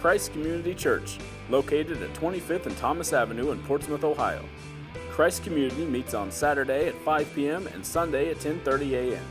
[0.00, 1.18] Christ Community Church,
[1.50, 4.44] located at 25th and Thomas Avenue in Portsmouth, Ohio.
[5.10, 7.66] Christ Community meets on Saturday at 5 p.m.
[7.68, 9.24] and Sunday at 10:30 a.m.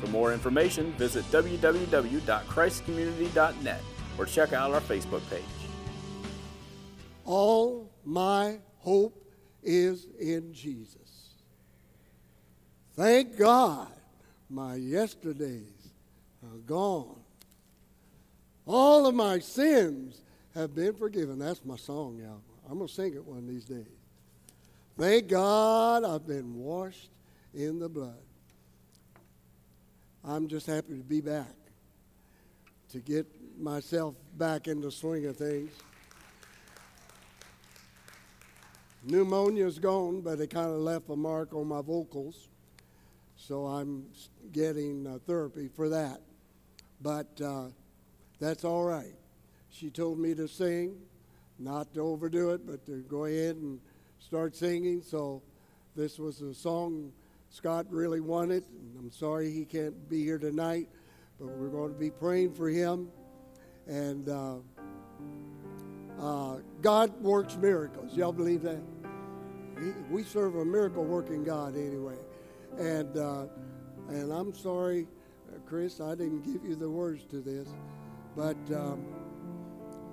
[0.00, 3.80] For more information, visit www.christcommunity.net
[4.18, 5.44] or check out our Facebook page.
[7.24, 9.32] All my hope
[9.62, 11.36] is in Jesus.
[12.94, 13.92] Thank God
[14.50, 15.92] my yesterdays
[16.42, 17.21] are gone.
[18.66, 20.22] All of my sins
[20.54, 21.38] have been forgiven.
[21.38, 22.40] That's my song, y'all.
[22.70, 23.86] I'm going to sing it one of these days.
[24.98, 27.10] Thank God I've been washed
[27.54, 28.18] in the blood.
[30.24, 31.54] I'm just happy to be back,
[32.90, 33.26] to get
[33.58, 35.72] myself back in the swing of things.
[39.04, 42.48] Pneumonia's gone, but it kind of left a mark on my vocals,
[43.36, 44.04] so I'm
[44.52, 46.20] getting uh, therapy for that.
[47.00, 47.64] But uh,
[48.42, 49.14] that's all right.
[49.70, 50.96] She told me to sing,
[51.58, 53.78] not to overdo it, but to go ahead and
[54.18, 55.02] start singing.
[55.02, 55.42] So
[55.94, 57.12] this was a song
[57.50, 58.64] Scott really wanted.
[58.98, 60.88] I'm sorry he can't be here tonight,
[61.38, 63.08] but we're going to be praying for him.
[63.86, 64.56] And uh,
[66.20, 68.16] uh, God works miracles.
[68.16, 68.80] Y'all believe that?
[70.10, 72.16] we serve a miracle working God anyway.
[72.78, 73.46] And, uh,
[74.08, 75.08] and I'm sorry,
[75.48, 77.68] uh, Chris, I didn't give you the words to this,
[78.36, 79.04] but um,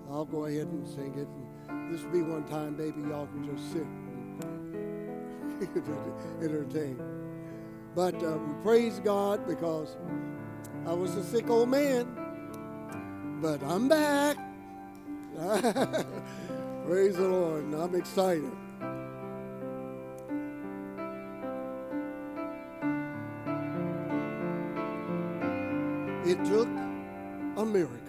[0.10, 1.28] I'll go ahead and sing it.
[1.70, 5.64] And this will be one time, baby, y'all can just sit and
[6.44, 7.00] entertain.
[7.96, 9.98] But uh, we praise God because
[10.86, 12.08] I was a sick old man,
[13.42, 14.38] but I'm back.
[16.86, 18.52] praise the Lord, and I'm excited.
[26.26, 26.68] It took
[27.58, 28.09] a miracle.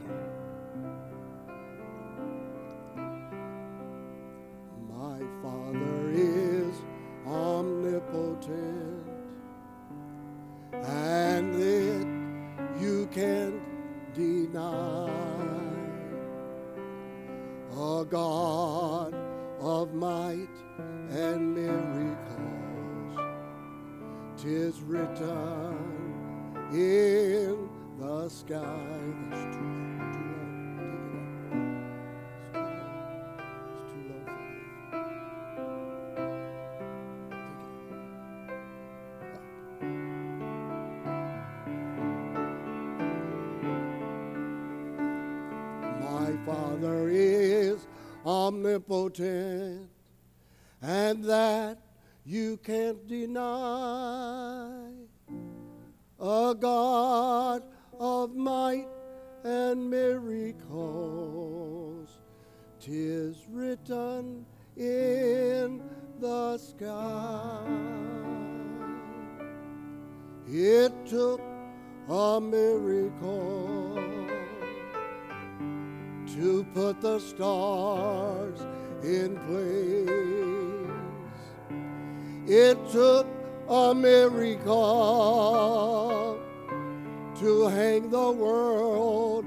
[88.50, 89.44] World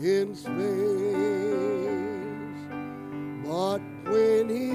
[0.00, 0.52] in space.
[3.44, 3.80] But
[4.10, 4.70] when he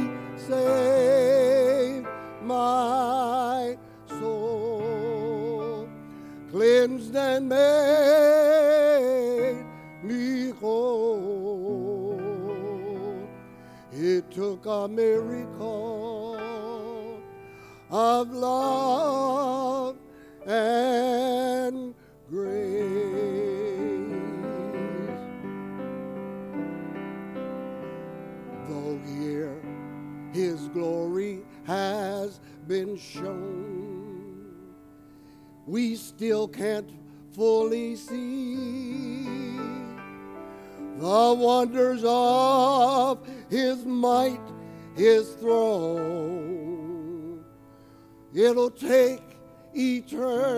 [0.47, 2.07] saved
[2.43, 3.77] my
[4.19, 5.89] soul,
[6.51, 7.65] cleansed and made
[10.03, 12.19] me whole,
[13.91, 16.39] it took a miracle
[17.89, 19.97] of love
[20.45, 21.40] and
[32.71, 34.47] been shown,
[35.67, 36.89] we still can't
[37.33, 39.25] fully see
[40.97, 44.39] the wonders of his might,
[44.95, 46.63] his throne.
[48.33, 49.21] It'll take
[49.73, 50.57] eternity.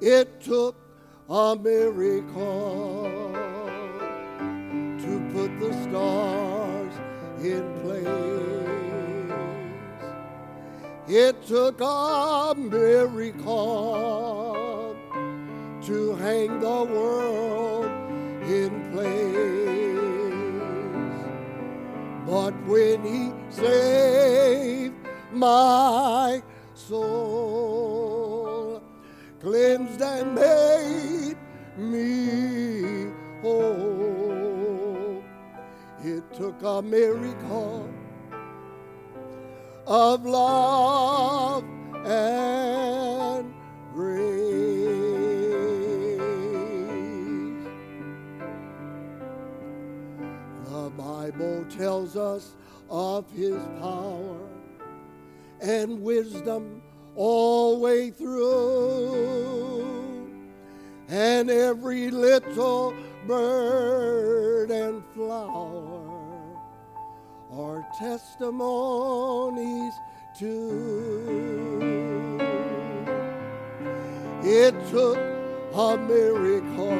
[0.00, 0.76] It took
[1.28, 3.34] a miracle
[4.98, 6.53] to put the stars
[7.44, 8.08] in place.
[11.06, 13.76] It took a miracle
[15.82, 17.84] to hang the world
[18.48, 19.34] in place.
[22.26, 24.94] But when he saved
[25.30, 26.42] my
[26.74, 28.02] soul,
[29.40, 31.36] cleansed and made
[31.76, 33.12] me
[36.36, 37.88] took a miracle
[39.86, 41.62] of love
[42.04, 43.54] and
[43.92, 44.24] grace.
[50.64, 52.54] The Bible tells us
[52.90, 54.40] of his power
[55.60, 56.82] and wisdom
[57.14, 59.84] all way through.
[61.08, 62.92] And every little
[63.28, 65.93] bird and flower
[67.98, 69.94] testimonies
[70.36, 71.74] too.
[74.42, 75.18] It took
[75.74, 76.98] a miracle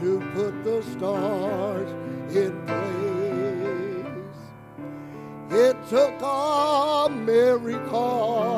[0.00, 1.90] to put the stars
[2.34, 2.86] in place.
[5.50, 8.54] It took a miracle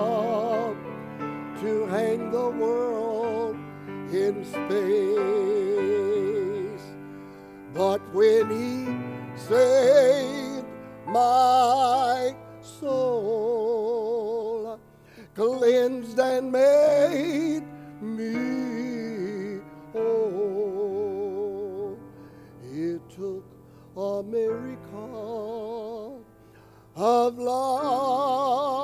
[1.60, 3.56] to hang the world
[4.12, 4.80] in space.
[7.74, 8.89] But when he
[9.50, 10.64] saved
[11.08, 12.32] my
[12.62, 14.78] soul,
[15.34, 17.64] cleansed and made
[18.00, 19.58] me
[19.92, 21.98] whole,
[22.72, 23.44] it took
[23.96, 26.24] a miracle
[26.94, 28.79] of love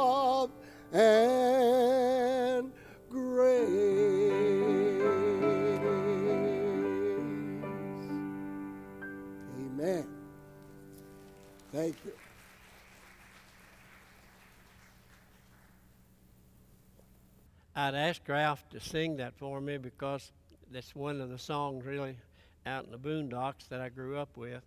[17.78, 20.32] I'd asked Ralph to sing that for me because
[20.73, 22.17] that's one of the songs really
[22.64, 24.62] out in the boondocks that I grew up with.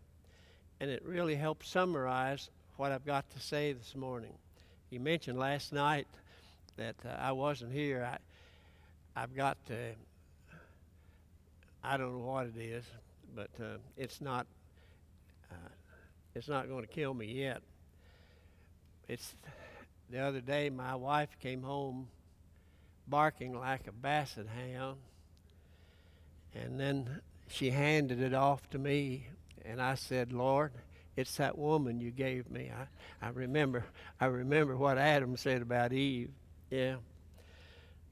[0.80, 4.34] And it really helps summarize what I've got to say this morning.
[4.92, 6.06] You mentioned last night
[6.78, 8.08] that uh, I wasn't here.
[8.08, 9.94] I, I've got to,
[11.84, 12.84] I don't know what it is,
[13.36, 14.46] but uh, it's not,
[15.52, 15.70] uh,
[16.36, 17.64] it's not going to kill me yet.
[19.08, 19.34] It's
[20.12, 22.08] the other day my wife came home
[23.10, 24.98] barking like a basset hound.
[26.54, 29.28] And then she handed it off to me,
[29.66, 30.72] and I said, Lord,
[31.16, 32.72] it's that woman you gave me.
[32.72, 33.84] I, I remember
[34.20, 36.32] I remember what Adam said about Eve.
[36.70, 36.96] Yeah.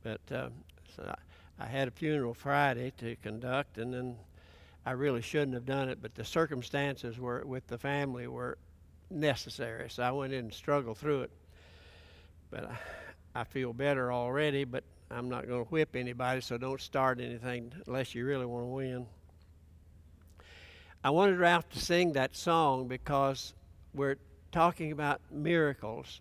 [0.03, 0.51] But um,
[0.95, 1.03] so
[1.59, 4.15] I, I had a funeral Friday to conduct, and then
[4.85, 8.57] I really shouldn't have done it, but the circumstances were with the family were
[9.09, 11.31] necessary, so I went in and struggled through it.
[12.49, 12.77] But I,
[13.37, 17.71] I feel better already, but I'm not going to whip anybody, so don't start anything
[17.85, 19.05] unless you really want to win.
[21.03, 23.53] I wanted Ralph to sing that song because
[23.93, 24.17] we're
[24.51, 26.19] talking about miracles.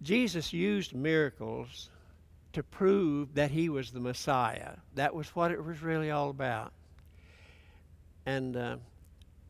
[0.00, 1.90] Jesus used miracles
[2.54, 4.76] to prove that he was the Messiah.
[4.94, 6.72] That was what it was really all about.
[8.24, 8.76] And uh,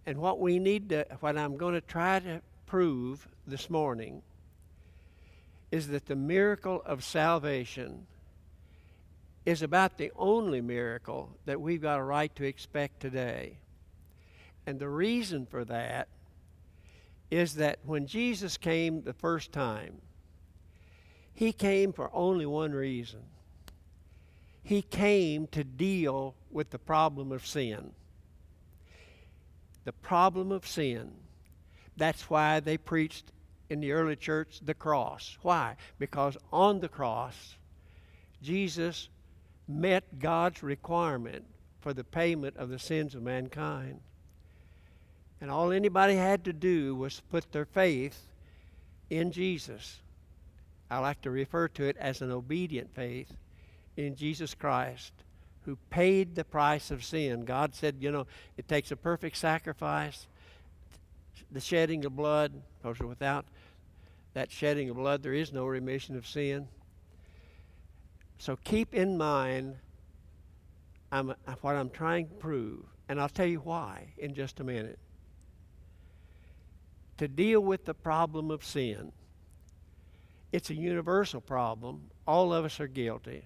[0.06, 4.22] and what we need to, what I'm going to try to prove this morning,
[5.70, 8.06] is that the miracle of salvation
[9.44, 13.58] is about the only miracle that we've got a right to expect today.
[14.66, 16.08] And the reason for that
[17.30, 20.00] is that when Jesus came the first time,
[21.32, 23.20] he came for only one reason.
[24.62, 27.92] He came to deal with the problem of sin.
[29.84, 31.12] The problem of sin.
[31.96, 33.32] That's why they preached
[33.70, 35.36] in the early church the cross.
[35.42, 35.76] Why?
[35.98, 37.56] Because on the cross,
[38.42, 39.08] Jesus
[39.66, 41.44] met God's requirement
[41.80, 44.00] for the payment of the sins of mankind.
[45.40, 48.26] And all anybody had to do was put their faith
[49.10, 50.00] in Jesus.
[50.90, 53.32] I like to refer to it as an obedient faith
[53.96, 55.12] in Jesus Christ,
[55.64, 57.44] who paid the price of sin.
[57.44, 60.26] God said, you know, it takes a perfect sacrifice,
[61.50, 63.44] the shedding of blood, because without
[64.38, 66.68] that shedding of blood, there is no remission of sin.
[68.38, 69.74] So keep in mind
[71.10, 75.00] I'm, what I'm trying to prove, and I'll tell you why in just a minute.
[77.16, 79.10] To deal with the problem of sin,
[80.52, 82.08] it's a universal problem.
[82.24, 83.42] All of us are guilty.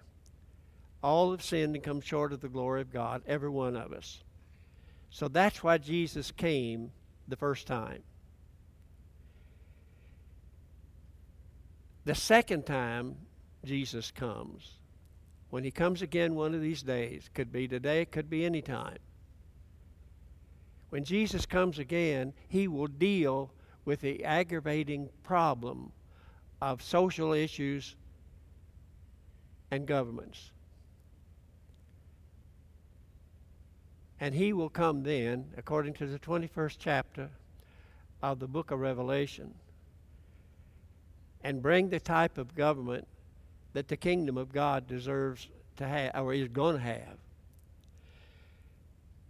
[1.02, 4.22] All have sinned and come short of the glory of God, every one of us.
[5.08, 6.92] So that's why Jesus came
[7.28, 8.02] the first time.
[12.04, 13.16] The second time
[13.64, 14.78] Jesus comes,
[15.50, 18.98] when he comes again one of these days, could be today, could be any time.
[20.90, 23.52] When Jesus comes again, he will deal
[23.84, 25.92] with the aggravating problem
[26.60, 27.96] of social issues
[29.70, 30.50] and governments.
[34.20, 37.30] And he will come then, according to the 21st chapter
[38.22, 39.54] of the book of Revelation,
[41.44, 43.06] and bring the type of government
[43.72, 47.16] that the kingdom of God deserves to have, or is going to have.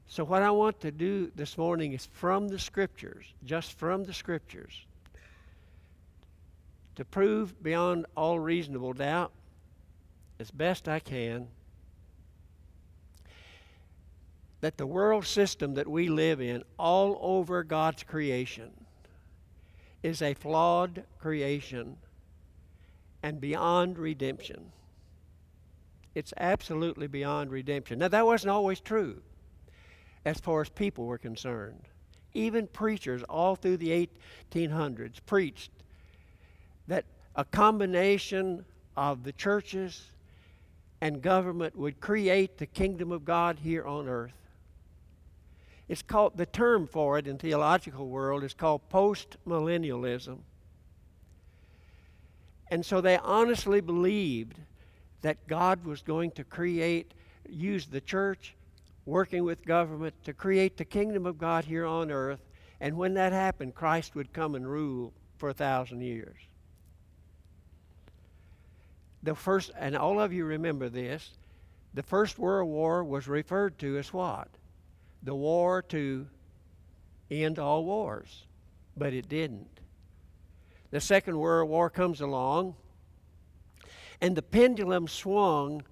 [0.08, 4.12] So, what I want to do this morning is from the Scriptures, just from the
[4.12, 4.84] Scriptures,
[6.96, 9.32] to prove beyond all reasonable doubt,
[10.38, 11.48] as best I can,
[14.60, 18.70] that the world system that we live in, all over God's creation,
[20.02, 21.96] is a flawed creation
[23.22, 24.72] and beyond redemption.
[26.14, 28.00] It's absolutely beyond redemption.
[28.00, 29.22] Now, that wasn't always true
[30.24, 31.82] as far as people were concerned.
[32.34, 34.08] Even preachers all through the
[34.50, 35.70] 1800s preached
[36.88, 37.04] that
[37.36, 38.64] a combination
[38.96, 40.10] of the churches
[41.00, 44.41] and government would create the kingdom of God here on earth.
[45.92, 50.38] It's called, the term for it in theological world is called post-millennialism.
[52.70, 54.56] And so they honestly believed
[55.20, 57.12] that God was going to create,
[57.46, 58.54] use the church,
[59.04, 62.40] working with government to create the kingdom of God here on earth.
[62.80, 66.38] And when that happened, Christ would come and rule for a thousand years.
[69.22, 71.32] The first, and all of you remember this,
[71.92, 74.48] the First World War was referred to as what?
[75.22, 76.26] The war to
[77.30, 78.44] end all wars,
[78.96, 79.80] but it didn't.
[80.90, 82.74] The Second World War comes along,
[84.20, 85.82] and the pendulum swung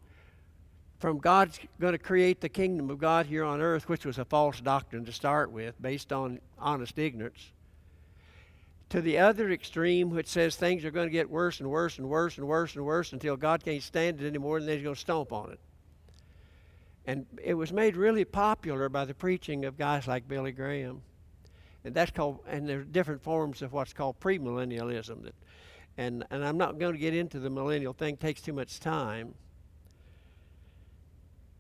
[0.99, 4.25] from God's going to create the kingdom of God here on earth, which was a
[4.27, 7.53] false doctrine to start with, based on honest ignorance,
[8.91, 12.09] to the other extreme, which says things are going to get worse and worse and
[12.09, 14.95] worse and worse and worse until God can't stand it anymore and then He's going
[14.95, 15.61] to stomp on it.
[17.11, 21.03] And it was made really popular by the preaching of guys like Billy Graham.
[21.85, 25.25] And that's called, and there are different forms of what's called premillennialism.
[25.25, 25.35] That,
[25.99, 28.79] and, and I'm not going to get into the millennial thing, it takes too much
[28.79, 29.35] time.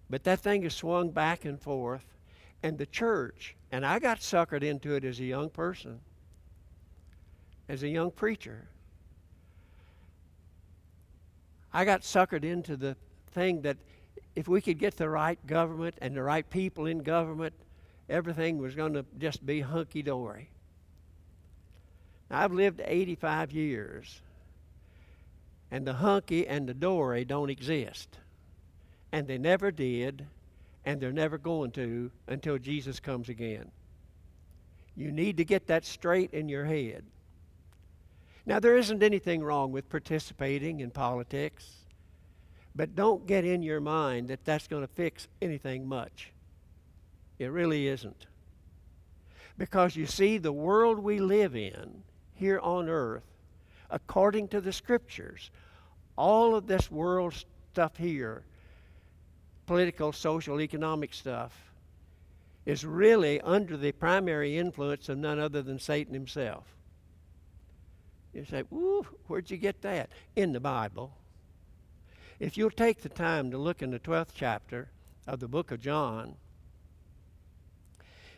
[0.09, 2.05] But that thing is swung back and forth.
[2.63, 5.99] And the church, and I got suckered into it as a young person,
[7.69, 8.69] as a young preacher.
[11.73, 12.97] I got suckered into the
[13.33, 13.79] thing that
[14.41, 17.53] if we could get the right government and the right people in government,
[18.09, 20.49] everything was going to just be hunky dory.
[22.31, 24.23] I've lived 85 years,
[25.71, 28.17] and the hunky and the dory don't exist.
[29.13, 30.25] And they never did,
[30.87, 33.71] and they're never going to until Jesus comes again.
[34.97, 37.05] You need to get that straight in your head.
[38.47, 41.80] Now, there isn't anything wrong with participating in politics.
[42.75, 46.33] But don't get in your mind that that's going to fix anything much.
[47.39, 48.27] It really isn't.
[49.59, 52.03] Because you see, the world we live in
[52.35, 53.25] here on earth,
[53.91, 55.51] according to the scriptures,
[56.17, 57.35] all of this world
[57.73, 58.43] stuff here,
[59.67, 61.53] political, social, economic stuff,
[62.67, 66.65] is really under the primary influence of none other than Satan himself.
[68.33, 70.11] You say, Ooh, where'd you get that?
[70.37, 71.13] In the Bible.
[72.41, 74.89] If you'll take the time to look in the 12th chapter
[75.27, 76.37] of the book of John,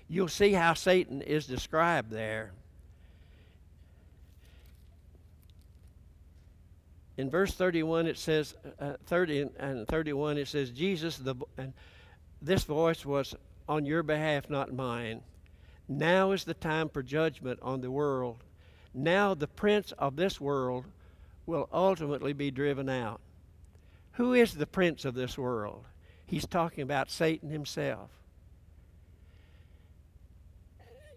[0.09, 2.51] you'll see how Satan is described there.
[7.17, 11.73] In verse 31, it says, uh, 30 and 31, it says, Jesus, the, and
[12.41, 13.37] this voice was
[13.69, 15.21] on your behalf, not mine.
[15.87, 18.43] Now is the time for judgment on the world.
[18.93, 20.87] Now the prince of this world
[21.47, 23.21] will ultimately be driven out.
[24.13, 25.85] Who is the prince of this world?
[26.27, 28.11] He's talking about Satan himself.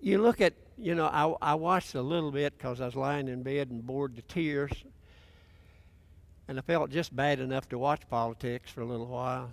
[0.01, 3.27] You look at, you know, I, I watched a little bit because I was lying
[3.27, 4.71] in bed and bored to tears.
[6.47, 9.51] And I felt just bad enough to watch politics for a little while.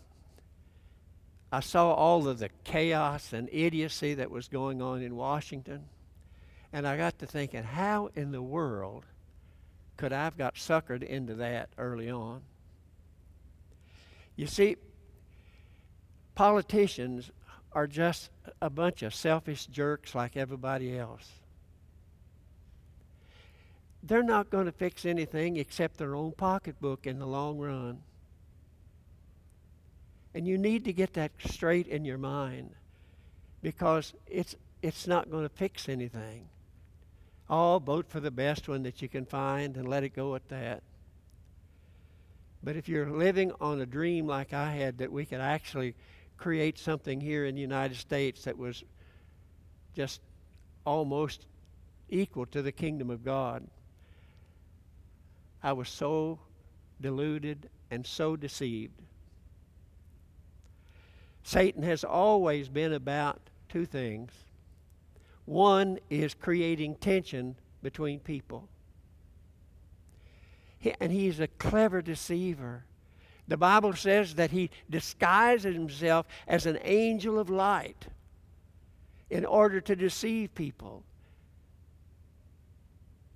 [1.50, 5.84] I saw all of the chaos and idiocy that was going on in Washington.
[6.72, 9.04] And I got to thinking, how in the world
[9.96, 12.42] could I have got suckered into that early on?
[14.36, 14.76] You see,
[16.34, 17.30] politicians
[17.72, 21.28] are just a bunch of selfish jerks like everybody else.
[24.02, 28.02] They're not going to fix anything except their own pocketbook in the long run.
[30.34, 32.70] And you need to get that straight in your mind
[33.62, 36.48] because it's, it's not going to fix anything.
[37.48, 40.48] Oh, vote for the best one that you can find and let it go at
[40.48, 40.82] that.
[42.62, 45.94] But if you're living on a dream like I had that we could actually
[46.36, 48.84] create something here in the United States that was
[49.94, 50.20] just
[50.84, 51.46] almost
[52.08, 53.66] equal to the kingdom of God.
[55.62, 56.38] I was so
[57.00, 59.00] deluded and so deceived.
[61.42, 64.32] Satan has always been about two things.
[65.44, 68.68] One is creating tension between people.
[70.82, 72.84] And he, and he's a clever deceiver.
[73.48, 78.06] The Bible says that he disguises himself as an angel of light
[79.30, 81.04] in order to deceive people.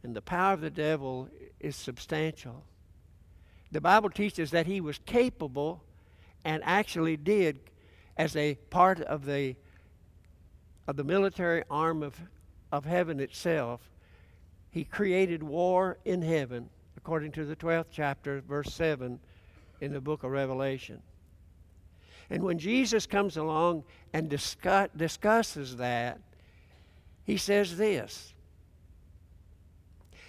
[0.03, 2.63] And the power of the devil is substantial.
[3.73, 5.83] The Bible teaches that he was capable
[6.45, 7.59] and actually did
[8.17, 9.57] as a part of the
[10.87, 12.15] of the military arm of,
[12.71, 13.81] of heaven itself.
[14.71, 19.19] He created war in heaven, according to the 12th chapter, verse 7
[19.81, 21.03] in the book of Revelation.
[22.31, 26.21] And when Jesus comes along and discuss, discusses that,
[27.25, 28.33] he says this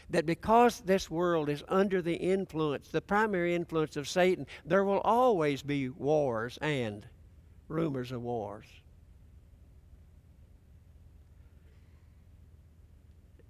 [0.10, 5.02] that because this world is under the influence, the primary influence of Satan, there will
[5.02, 7.06] always be wars and
[7.68, 8.66] rumors of wars.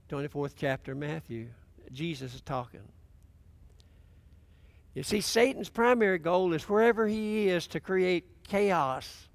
[0.10, 1.48] 24th chapter, Matthew,
[1.92, 2.82] Jesus is talking.
[4.98, 9.28] You see, Satan's primary goal is wherever he is to create chaos,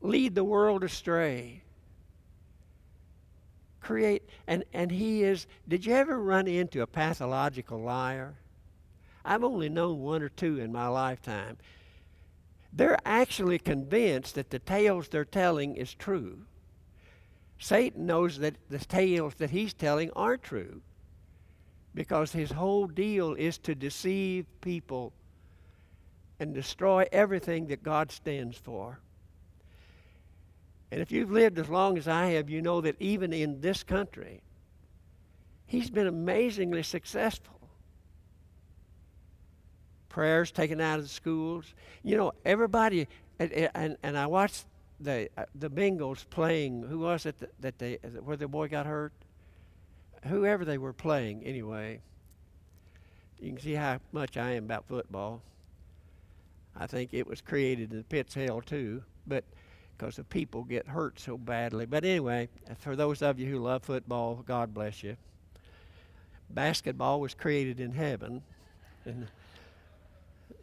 [0.00, 1.62] lead the world astray.
[3.82, 5.46] Create, and, and he is.
[5.68, 8.36] Did you ever run into a pathological liar?
[9.22, 11.58] I've only known one or two in my lifetime.
[12.72, 16.38] They're actually convinced that the tales they're telling is true.
[17.58, 20.80] Satan knows that the tales that he's telling aren't true
[21.96, 25.14] because his whole deal is to deceive people
[26.38, 29.00] and destroy everything that God stands for.
[30.90, 33.82] And if you've lived as long as I have, you know that even in this
[33.82, 34.42] country,
[35.64, 37.58] he's been amazingly successful.
[40.10, 41.64] Prayers taken out of the schools.
[42.02, 44.66] You know, everybody, and, and, and I watched
[45.00, 46.82] the uh, the Bengals playing.
[46.82, 49.12] Who was it that, that they where the boy got hurt?
[50.28, 52.00] Whoever they were playing, anyway.
[53.38, 55.42] You can see how much I am about football.
[56.74, 59.44] I think it was created in the pit's hell too, but
[59.96, 61.86] because the people get hurt so badly.
[61.86, 65.16] But anyway, for those of you who love football, God bless you.
[66.50, 68.42] Basketball was created in heaven,
[69.04, 69.26] and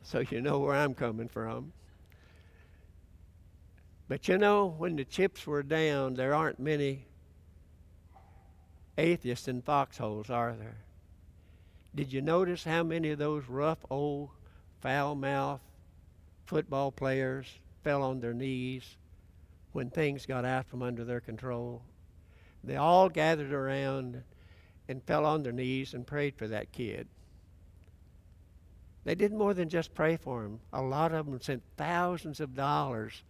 [0.03, 1.73] so you know where I'm coming from.
[4.07, 7.05] But you know, when the chips were down, there aren't many
[8.97, 10.77] atheists in foxholes, are there?
[11.95, 14.29] Did you notice how many of those rough, old,
[14.81, 15.61] foul mouthed
[16.45, 17.47] football players
[17.83, 18.97] fell on their knees
[19.71, 21.83] when things got out from under their control?
[22.63, 24.23] They all gathered around
[24.87, 27.07] and fell on their knees and prayed for that kid.
[29.03, 30.59] They did more than just pray for him.
[30.71, 33.23] A lot of them sent thousands of dollars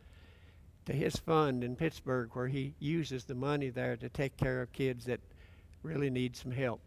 [0.86, 4.72] to his fund in Pittsburgh where he uses the money there to take care of
[4.72, 5.20] kids that
[5.84, 6.82] really need some help.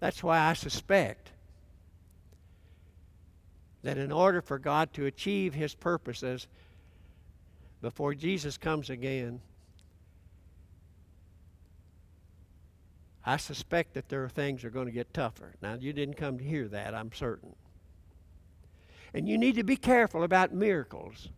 [0.00, 1.30] That's why I suspect
[3.82, 6.46] that in order for God to achieve his purposes
[7.80, 9.40] before Jesus comes again,
[13.26, 15.54] I suspect that there are things that are going to get tougher.
[15.62, 17.54] Now, you didn't come to hear that, I'm certain.
[19.14, 21.28] And you need to be careful about miracles.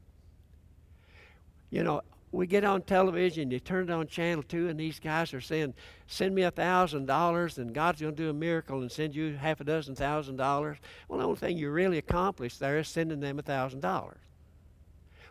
[1.71, 2.03] You know,
[2.33, 5.75] we get on television, you turn it on channel two, and these guys are saying,
[6.07, 9.35] Send me a thousand dollars, and God's going to do a miracle and send you
[9.37, 10.79] half a dozen thousand dollars.
[11.09, 14.19] Well, the only thing you really accomplished there is sending them a thousand dollars.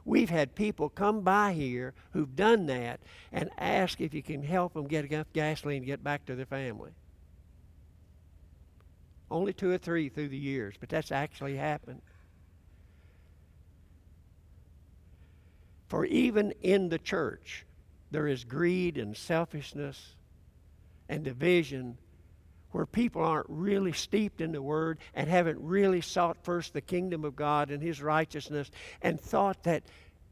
[0.04, 3.00] We've had people come by here who've done that
[3.32, 6.46] and ask if you can help them get enough gasoline to get back to their
[6.46, 6.92] family.
[9.32, 12.02] Only two or three through the years, but that's actually happened.
[15.88, 17.66] For even in the church,
[18.12, 20.16] there is greed and selfishness
[21.08, 21.98] and division
[22.72, 27.24] where people aren't really steeped in the Word and haven't really sought first the kingdom
[27.24, 28.70] of God and His righteousness
[29.02, 29.84] and thought that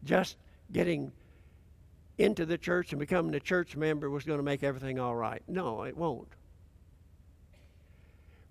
[0.04, 0.38] just
[0.72, 1.12] getting
[2.18, 5.42] into the church and becoming a church member was going to make everything all right.
[5.48, 6.28] No, it won't.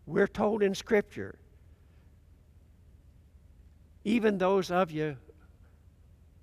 [0.06, 1.38] We're told in Scripture,
[4.04, 5.16] even those of you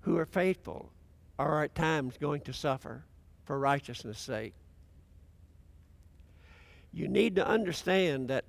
[0.02, 0.92] who are faithful
[1.38, 3.04] are at times going to suffer
[3.44, 4.54] for righteousness' sake.
[6.92, 8.44] you need to understand that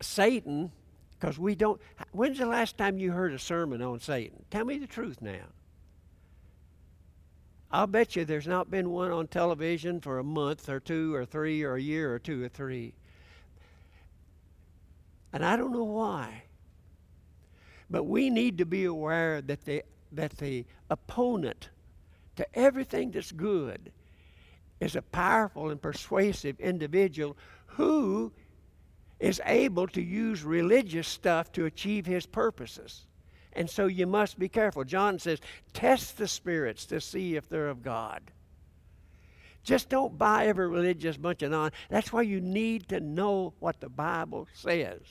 [0.00, 0.72] Satan,
[1.12, 1.80] because we don't.
[2.12, 4.44] When's the last time you heard a sermon on Satan?
[4.50, 5.46] Tell me the truth now.
[7.70, 11.24] I'll bet you there's not been one on television for a month or two or
[11.24, 12.94] three or a year or two or three.
[15.32, 16.42] And I don't know why.
[17.92, 21.68] But we need to be aware that the, that the opponent
[22.36, 23.92] to everything that's good
[24.80, 28.32] is a powerful and persuasive individual who
[29.20, 33.06] is able to use religious stuff to achieve his purposes.
[33.52, 34.84] And so you must be careful.
[34.84, 35.38] John says,
[35.74, 38.22] test the spirits to see if they're of God.
[39.64, 41.70] Just don't buy every religious bunch of non.
[41.90, 45.02] That's why you need to know what the Bible says.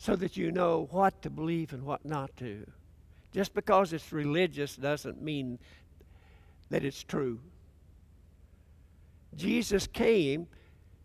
[0.00, 2.66] So that you know what to believe and what not to.
[3.34, 5.58] Just because it's religious doesn't mean
[6.70, 7.38] that it's true.
[9.36, 10.46] Jesus came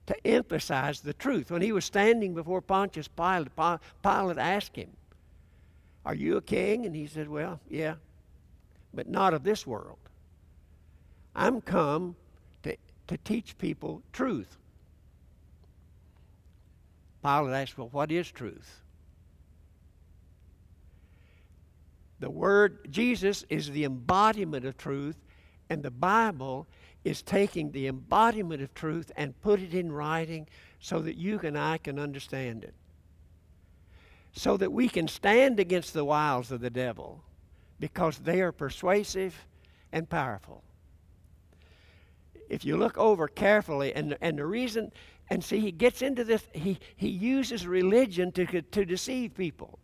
[0.06, 1.52] to emphasize the truth.
[1.52, 3.52] When he was standing before Pontius Pilate,
[4.02, 4.92] Pilate asked him,
[6.06, 6.86] Are you a king?
[6.86, 7.96] And he said, Well, yeah,
[8.94, 9.98] but not of this world.
[11.36, 12.16] I'm come
[12.64, 12.78] to,
[13.08, 14.56] to teach people truth.
[17.22, 18.84] Pilate asked, Well, what is truth?
[22.20, 25.18] The word Jesus is the embodiment of truth,
[25.70, 26.68] and the Bible
[27.04, 30.48] is taking the embodiment of truth and put it in writing
[30.80, 32.74] so that you and I can understand it.
[34.32, 37.24] So that we can stand against the wiles of the devil
[37.80, 39.46] because they are persuasive
[39.92, 40.64] and powerful.
[42.50, 44.92] If you look over carefully, and, and the reason,
[45.30, 49.80] and see, he gets into this, he, he uses religion to, to deceive people.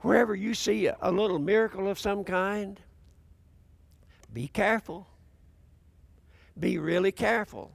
[0.00, 2.80] Wherever you see a, a little miracle of some kind,
[4.32, 5.08] be careful
[6.58, 7.72] be really careful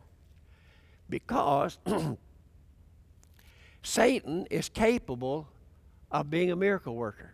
[1.10, 1.78] because
[3.84, 5.48] Satan is capable
[6.12, 7.34] of being a miracle worker.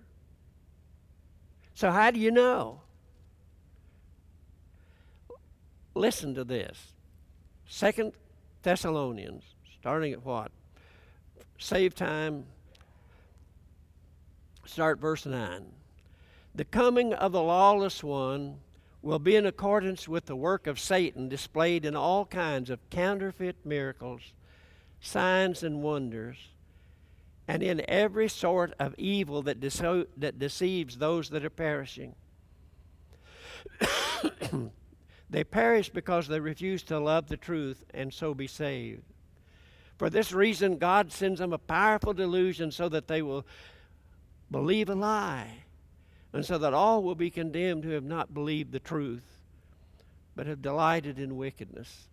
[1.73, 2.81] So, how do you know?
[5.95, 6.93] Listen to this.
[7.67, 8.13] Second
[8.63, 9.43] Thessalonians,
[9.79, 10.51] starting at what?
[11.57, 12.45] Save time.
[14.69, 15.65] Start verse 9.
[16.53, 18.59] The coming of the lawless one
[19.01, 23.55] will be in accordance with the work of Satan displayed in all kinds of counterfeit
[23.65, 24.21] miracles,
[25.01, 26.49] signs, and wonders,
[27.47, 32.13] and in every sort of evil that, dece- that deceives those that are perishing.
[35.31, 39.01] they perish because they refuse to love the truth and so be saved.
[39.97, 43.47] For this reason, God sends them a powerful delusion so that they will
[44.51, 45.63] believe a lie
[46.33, 49.25] and so that all will be condemned who have not believed the truth,
[50.35, 52.07] but have delighted in wickedness.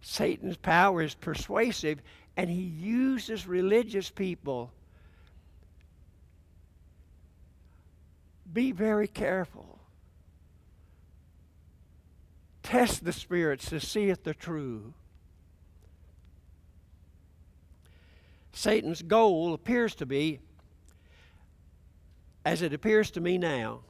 [0.00, 2.00] Satan's power is persuasive,
[2.36, 4.70] and he uses religious people.
[8.52, 9.80] Be very careful.
[12.62, 14.94] Test the spirits to see if they're true.
[18.56, 20.40] Satan's goal appears to be
[22.42, 23.80] as it appears to me now,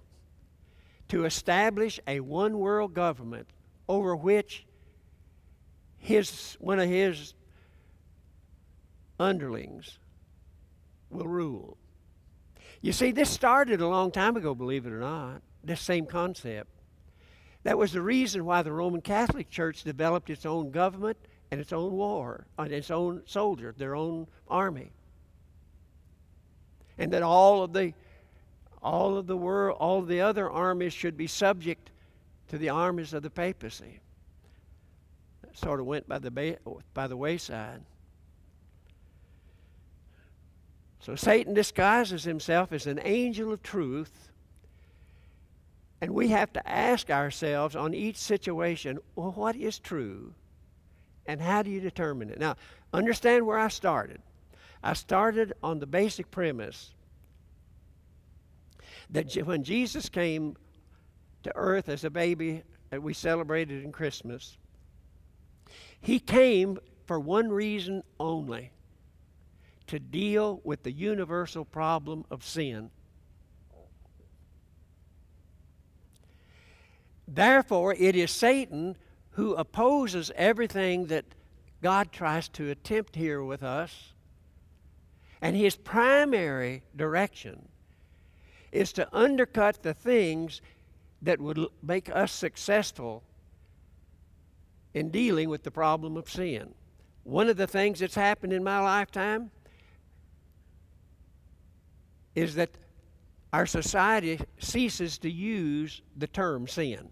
[1.08, 3.46] to establish a one world government
[3.88, 4.66] over which
[5.98, 7.34] his, one of his
[9.20, 9.98] underlings
[11.10, 11.76] will rule.
[12.80, 16.70] You see, this started a long time ago, believe it or not, this same concept.
[17.62, 21.18] That was the reason why the Roman Catholic Church developed its own government
[21.50, 24.90] and its own war, and its own soldiers, their own army.
[26.98, 27.92] And that all of the
[28.82, 31.90] all of the world, all of the other armies should be subject
[32.48, 33.98] to the armies of the papacy.
[35.42, 36.58] That sort of went by the, ba-
[36.94, 37.82] by the wayside.
[41.00, 44.30] So Satan disguises himself as an angel of truth.
[46.00, 50.34] And we have to ask ourselves on each situation well, what is true?
[51.26, 52.38] And how do you determine it?
[52.38, 52.56] Now,
[52.92, 54.20] understand where I started.
[54.82, 56.92] I started on the basic premise
[59.10, 60.56] that when Jesus came
[61.42, 64.56] to earth as a baby that we celebrated in Christmas,
[66.00, 68.70] he came for one reason only
[69.86, 72.90] to deal with the universal problem of sin.
[77.28, 78.96] Therefore, it is Satan
[79.36, 81.26] who opposes everything that
[81.82, 84.14] God tries to attempt here with us.
[85.42, 87.68] And his primary direction
[88.72, 90.62] is to undercut the things
[91.20, 93.22] that would make us successful
[94.94, 96.72] in dealing with the problem of sin.
[97.24, 99.50] One of the things that's happened in my lifetime
[102.34, 102.70] is that
[103.52, 107.10] our society ceases to use the term sin.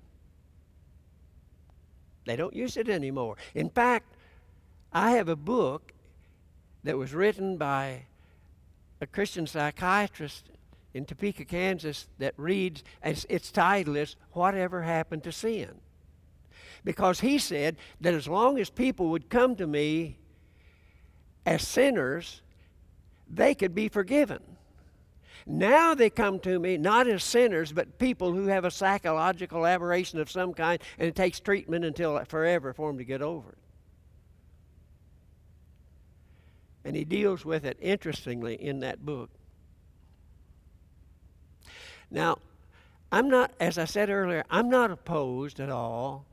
[2.25, 3.37] They don't use it anymore.
[3.55, 4.15] In fact,
[4.93, 5.93] I have a book
[6.85, 8.05] that was written by
[9.01, 10.51] a Christian psychiatrist
[10.93, 15.81] in Topeka, Kansas, that reads, its, its title is Whatever Happened to Sin?
[16.85, 20.19] Because he said that as long as people would come to me
[21.45, 22.43] as sinners,
[23.29, 24.43] they could be forgiven.
[25.47, 30.19] Now they come to me not as sinners, but people who have a psychological aberration
[30.19, 33.59] of some kind, and it takes treatment until forever for them to get over it.
[36.87, 39.31] And he deals with it interestingly in that book.
[42.11, 42.39] Now,
[43.11, 46.27] I'm not, as I said earlier, I'm not opposed at all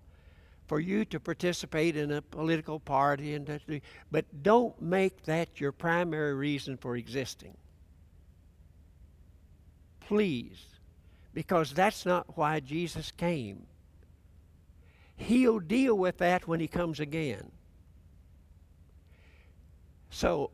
[0.68, 5.72] for you to participate in a political party and to, but don't make that your
[5.72, 7.58] primary reason for existing.
[10.12, 10.66] Please,
[11.34, 13.66] because that's not why Jesus came.
[15.16, 17.50] He'll deal with that when he comes again.
[20.10, 20.52] So,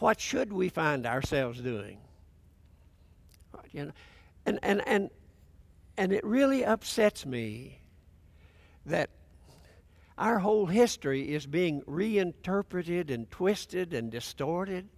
[0.00, 1.96] what should we find ourselves doing?
[3.72, 3.92] You know,
[4.44, 5.10] and, and, and,
[5.96, 7.78] and it really upsets me
[8.84, 9.08] that
[10.18, 14.90] our whole history is being reinterpreted and twisted and distorted.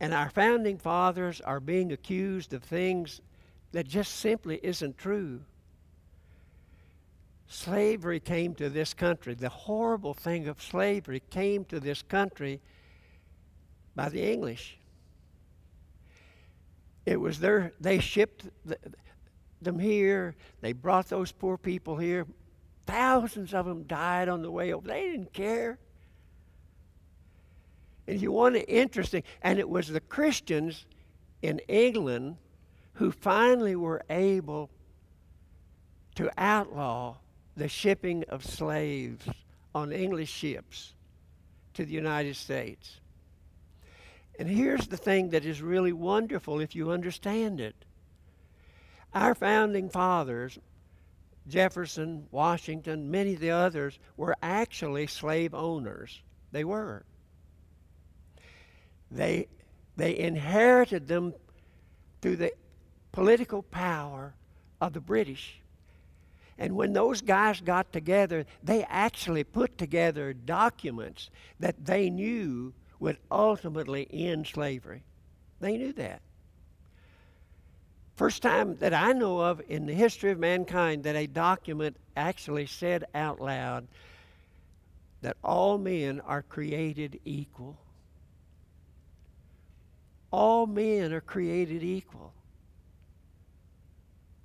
[0.00, 3.20] And our founding fathers are being accused of things
[3.72, 5.40] that just simply isn't true.
[7.46, 9.34] Slavery came to this country.
[9.34, 12.60] The horrible thing of slavery came to this country
[13.94, 14.78] by the English.
[17.06, 18.46] It was their, they shipped
[19.60, 20.34] them here.
[20.60, 22.26] They brought those poor people here.
[22.86, 24.88] Thousands of them died on the way over.
[24.88, 25.78] They didn't care.
[28.06, 30.86] And you want it interesting, and it was the Christians
[31.42, 32.36] in England
[32.94, 34.70] who finally were able
[36.14, 37.16] to outlaw
[37.56, 39.26] the shipping of slaves
[39.74, 40.94] on English ships
[41.74, 43.00] to the United States.
[44.38, 47.76] And here's the thing that is really wonderful if you understand it.
[49.12, 50.58] Our founding fathers,
[51.46, 56.22] Jefferson, Washington, many of the others, were actually slave owners.
[56.50, 57.04] They were.
[59.10, 59.48] They,
[59.96, 61.34] they inherited them
[62.20, 62.52] through the
[63.12, 64.34] political power
[64.80, 65.60] of the British.
[66.58, 73.18] And when those guys got together, they actually put together documents that they knew would
[73.30, 75.02] ultimately end slavery.
[75.60, 76.20] They knew that.
[78.16, 82.66] First time that I know of in the history of mankind that a document actually
[82.66, 83.88] said out loud
[85.22, 87.76] that all men are created equal.
[90.36, 92.32] All men are created equal.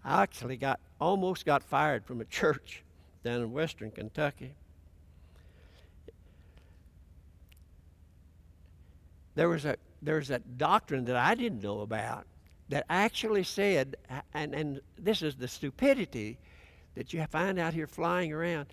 [0.05, 2.83] I actually got almost got fired from a church
[3.23, 4.53] down in western Kentucky.
[9.33, 12.27] There was a there's a doctrine that I didn't know about
[12.69, 13.97] that actually said,
[14.35, 16.37] and, and this is the stupidity
[16.93, 18.67] that you find out here flying around.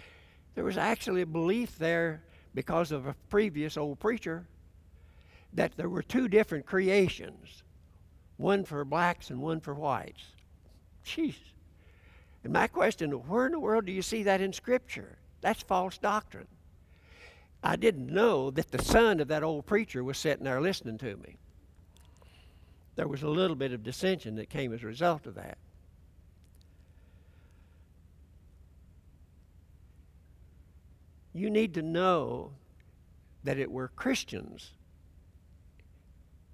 [0.54, 2.24] There was actually a belief there
[2.54, 4.46] because of a previous old preacher
[5.56, 7.62] that there were two different creations
[8.36, 10.22] one for blacks and one for whites.
[11.04, 11.36] Jeez.
[12.44, 15.18] And my question where in the world do you see that in Scripture?
[15.40, 16.46] That's false doctrine.
[17.62, 21.16] I didn't know that the son of that old preacher was sitting there listening to
[21.16, 21.38] me
[22.96, 25.58] there was a little bit of dissension that came as a result of that.
[31.34, 32.52] You need to know
[33.44, 34.72] that it were Christians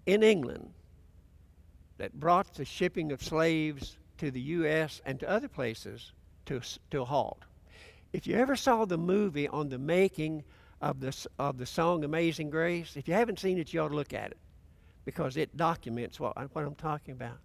[0.06, 0.70] in England
[1.98, 5.00] that brought the shipping of slaves to the U.S.
[5.04, 6.12] and to other places
[6.46, 6.60] to,
[6.90, 7.42] to a halt.
[8.12, 10.44] If you ever saw the movie on the making
[10.80, 13.94] of the, of the song Amazing Grace, if you haven't seen it, you ought to
[13.94, 14.38] look at it
[15.04, 17.38] because it documents what, what I'm talking about.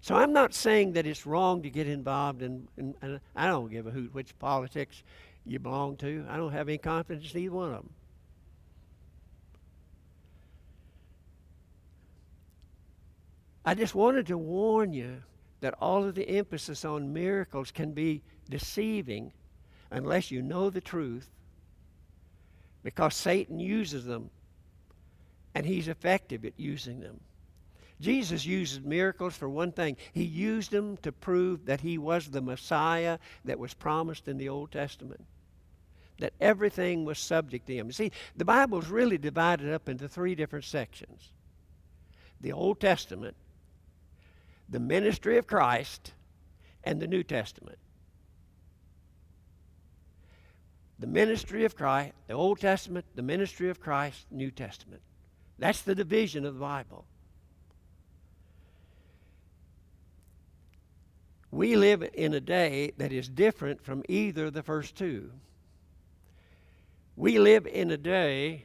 [0.00, 3.70] So I'm not saying that it's wrong to get involved in, in, in, I don't
[3.70, 5.02] give a hoot which politics
[5.44, 6.24] you belong to.
[6.28, 7.90] I don't have any confidence in either one of them.
[13.66, 15.24] I just wanted to warn you
[15.60, 19.32] that all of the emphasis on miracles can be deceiving
[19.90, 21.28] unless you know the truth
[22.84, 24.30] because Satan uses them
[25.56, 27.18] and he's effective at using them.
[28.00, 29.96] Jesus uses miracles for one thing.
[30.12, 34.48] He used them to prove that he was the Messiah that was promised in the
[34.48, 35.24] Old Testament.
[36.20, 37.90] That everything was subject to him.
[37.90, 41.32] See, the Bible is really divided up into three different sections
[42.42, 43.34] the Old Testament,
[44.68, 46.12] the ministry of Christ,
[46.84, 47.78] and the New Testament.
[50.98, 55.02] The ministry of Christ, the Old Testament, the ministry of Christ, New Testament.
[55.58, 57.04] That's the division of the Bible.
[61.50, 65.30] We live in a day that is different from either of the first two.
[67.16, 68.64] We live in a day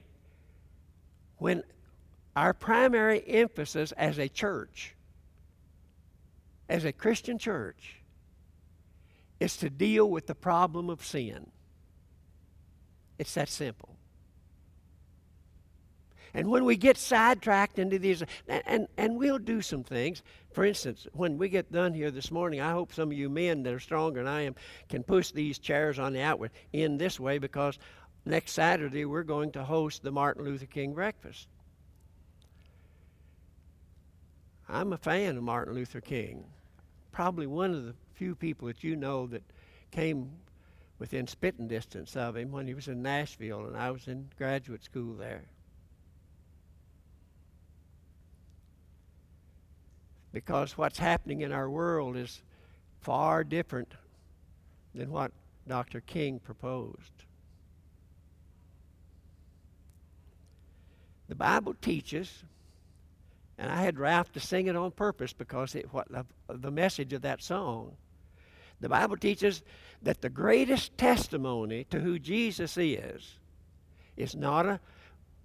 [1.38, 1.64] when
[2.36, 4.94] our primary emphasis as a church,
[6.72, 7.98] as a Christian church,
[9.42, 11.52] is to deal with the problem of sin.
[13.20, 13.98] It's that simple.
[16.34, 20.24] And when we get sidetracked into these, and, and, and we'll do some things.
[20.54, 23.64] For instance, when we get done here this morning, I hope some of you men
[23.64, 24.56] that are stronger than I am
[24.88, 27.78] can push these chairs on the outward in this way because
[28.26, 31.50] next Saturday we're going to host the Martin Luther King breakfast.
[34.70, 36.46] I'm a fan of Martin Luther King.
[37.12, 39.44] Probably one of the few people that you know that
[39.92, 40.32] came
[41.00, 44.84] within spitting distance of him when he was in Nashville and I was in graduate
[44.84, 45.44] school there.
[50.32, 52.42] because what's happening in our world is
[53.02, 53.94] far different
[54.96, 55.32] than what
[55.68, 56.02] Dr.
[56.02, 57.26] King proposed.
[61.28, 62.44] The Bible teaches,
[63.62, 67.14] and I had Ralph to sing it on purpose because it, what the, the message
[67.14, 67.96] of that song.
[68.80, 69.62] The Bible teaches
[70.02, 73.38] that the greatest testimony to who Jesus is
[74.18, 74.80] is not a,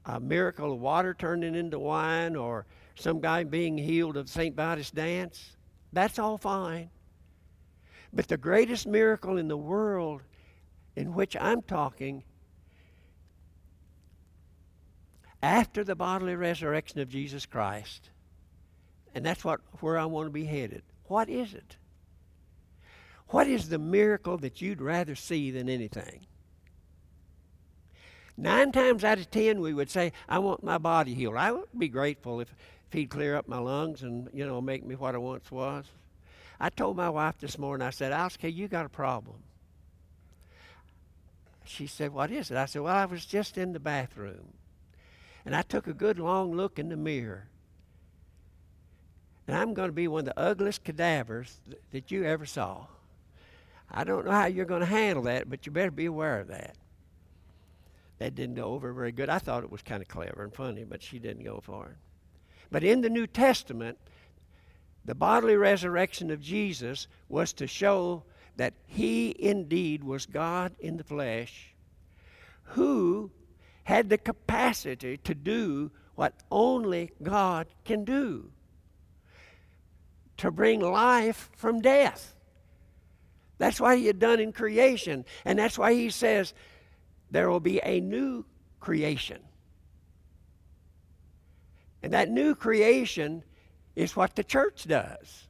[0.07, 4.57] a miracle of water turning into wine or some guy being healed of St.
[4.57, 5.55] Vitus dance.
[5.93, 6.89] That's all fine.
[8.15, 10.23] But the greatest miracle in the world
[10.97, 12.25] in which I'm talking
[15.43, 18.11] after the bodily resurrection of Jesus Christ,
[19.15, 20.83] and that's what where I want to be headed.
[21.07, 21.77] What is it?
[23.29, 26.27] What is the miracle that you'd rather see than anything?
[28.37, 31.37] Nine times out of ten, we would say, I want my body healed.
[31.37, 32.55] I would be grateful if
[32.87, 35.87] if he'd clear up my lungs and, you know, make me what I once was.
[36.61, 39.43] I told my wife this morning, I said, Oscar, you got a problem.
[41.65, 42.57] She said, What is it?
[42.57, 44.53] I said, Well, I was just in the bathroom.
[45.47, 47.47] And I took a good long look in the mirror.
[49.47, 51.61] And I'm going to be one of the ugliest cadavers
[51.93, 52.87] that you ever saw.
[53.89, 56.49] I don't know how you're going to handle that, but you better be aware of
[56.49, 56.75] that.
[58.19, 59.29] That didn't go over very good.
[59.29, 61.97] I thought it was kind of clever and funny, but she didn't go for it.
[62.73, 63.99] But in the New Testament,
[65.05, 68.25] the bodily resurrection of Jesus was to show
[68.57, 71.73] that he indeed was God in the flesh
[72.65, 73.31] who
[73.87, 78.51] had the capacity to do what only God can do
[80.39, 82.35] to bring life from death.
[83.59, 85.25] That's why he had done in creation.
[85.45, 86.53] And that's why he says
[87.31, 88.45] there will be a new
[88.81, 89.39] creation.
[92.03, 93.45] And that new creation
[93.95, 95.47] is what the church does.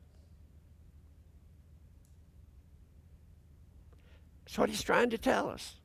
[4.45, 5.77] That's what he's trying to tell us.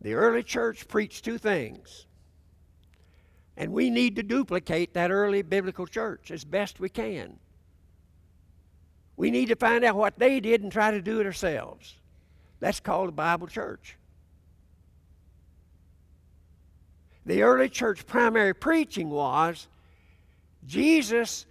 [0.00, 2.06] The early church preached two things.
[3.56, 7.38] And we need to duplicate that early biblical church as best we can.
[9.16, 11.94] We need to find out what they did and try to do it ourselves.
[12.60, 13.96] That's called a Bible church.
[17.26, 19.66] the early church primary preaching was
[20.66, 21.44] Jesus'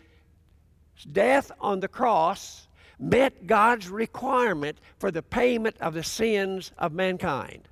[1.12, 7.67] death on the cross met God's requirement for the payment of the sins of mankind.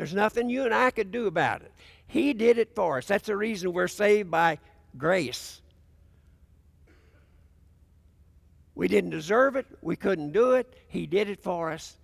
[0.00, 1.70] There's nothing you and I could do about it.
[2.06, 3.04] He did it for us.
[3.04, 4.58] That's the reason we're saved by
[4.96, 5.60] grace.
[8.74, 10.74] We didn't deserve it, we couldn't do it.
[10.88, 11.98] He did it for us.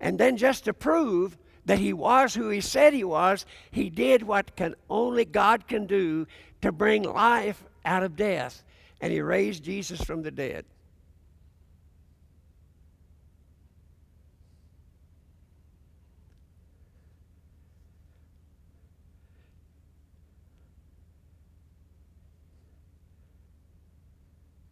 [0.00, 4.24] And then just to prove that he was who he said he was, he did
[4.24, 6.26] what can only God can do
[6.62, 8.64] to bring life out of death.
[9.00, 10.64] And he raised Jesus from the dead.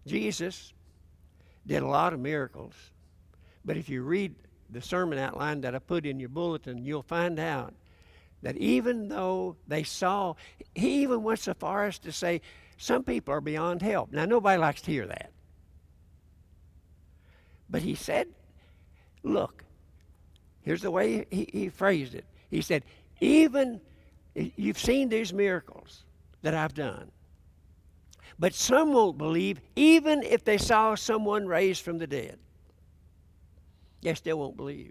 [0.07, 0.72] Jesus
[1.66, 2.74] did a lot of miracles.
[3.64, 4.34] But if you read
[4.70, 7.74] the sermon outline that I put in your bulletin, you'll find out
[8.42, 10.34] that even though they saw,
[10.74, 12.40] he even went so far as to say,
[12.76, 14.11] some people are beyond help.
[14.11, 15.30] Now, nobody likes to hear that.
[17.70, 18.28] But he said,
[19.22, 19.62] look,
[20.62, 22.24] here's the way he, he phrased it.
[22.50, 22.82] He said,
[23.20, 23.80] even,
[24.34, 26.03] you've seen these miracles
[26.42, 27.12] that I've done.
[28.43, 32.40] But some won't believe, even if they saw someone raised from the dead.
[34.01, 34.90] They still won't believe.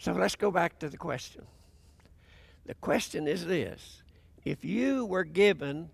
[0.00, 1.46] So let's go back to the question.
[2.66, 4.02] The question is this
[4.44, 5.90] if you were given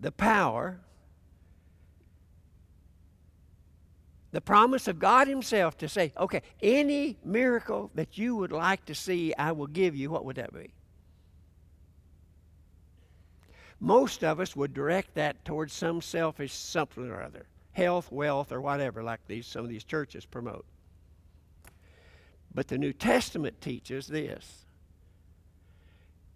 [0.00, 0.80] the power,
[4.36, 8.94] the promise of God Himself to say, okay, any miracle that you would like to
[8.94, 10.74] see, I will give you, what would that be?
[13.80, 18.60] Most of us would direct that towards some selfish something or other health, wealth, or
[18.60, 20.66] whatever, like these, some of these churches promote.
[22.54, 24.66] But the New Testament teaches this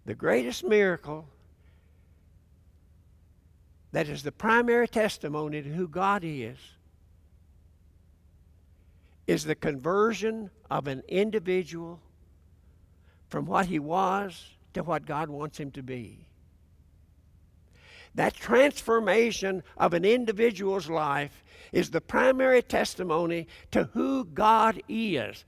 [0.07, 1.27] the greatest miracle
[3.91, 6.57] that is the primary testimony to who God is
[9.27, 11.99] is the conversion of an individual
[13.29, 16.25] from what he was to what God wants him to be.
[18.15, 25.45] That transformation of an individual's life is the primary testimony to who God is.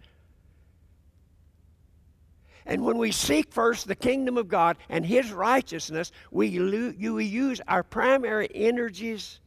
[2.65, 7.59] And when we seek first the kingdom of God and His righteousness, we, we use
[7.67, 9.39] our primary energies.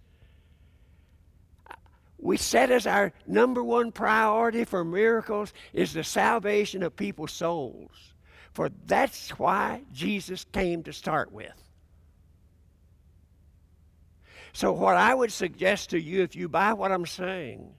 [2.19, 8.15] We set as our number one priority for miracles is the salvation of people's souls.
[8.53, 11.53] For that's why Jesus came to start with.
[14.55, 17.75] So, what I would suggest to you, if you buy what I'm saying,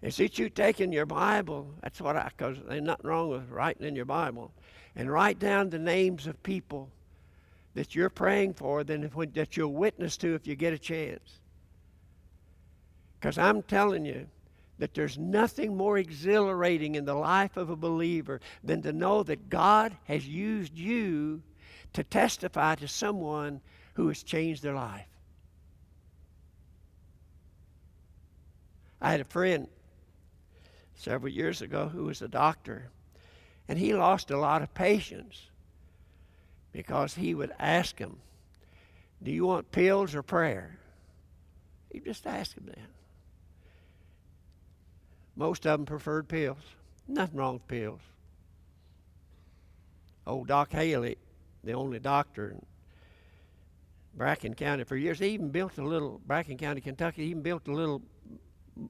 [0.00, 3.50] is that you take in your Bible, that's what I, because there's nothing wrong with
[3.50, 4.54] writing in your Bible,
[4.94, 6.90] and write down the names of people
[7.74, 11.40] that you're praying for, then that you'll witness to if you get a chance.
[13.26, 14.28] Because I'm telling you
[14.78, 19.50] that there's nothing more exhilarating in the life of a believer than to know that
[19.50, 21.42] God has used you
[21.94, 23.62] to testify to someone
[23.94, 25.08] who has changed their life.
[29.00, 29.66] I had a friend
[30.94, 32.90] several years ago who was a doctor,
[33.66, 35.50] and he lost a lot of patients
[36.70, 38.20] because he would ask them,
[39.20, 40.78] Do you want pills or prayer?
[41.90, 42.95] He just asked them that.
[45.36, 46.58] Most of them preferred pills.
[47.06, 48.00] Nothing wrong with pills.
[50.26, 51.18] Old Doc Haley,
[51.62, 52.66] the only doctor in
[54.14, 57.68] Bracken County for years, he even built a little, Bracken County, Kentucky, he even built
[57.68, 58.02] a little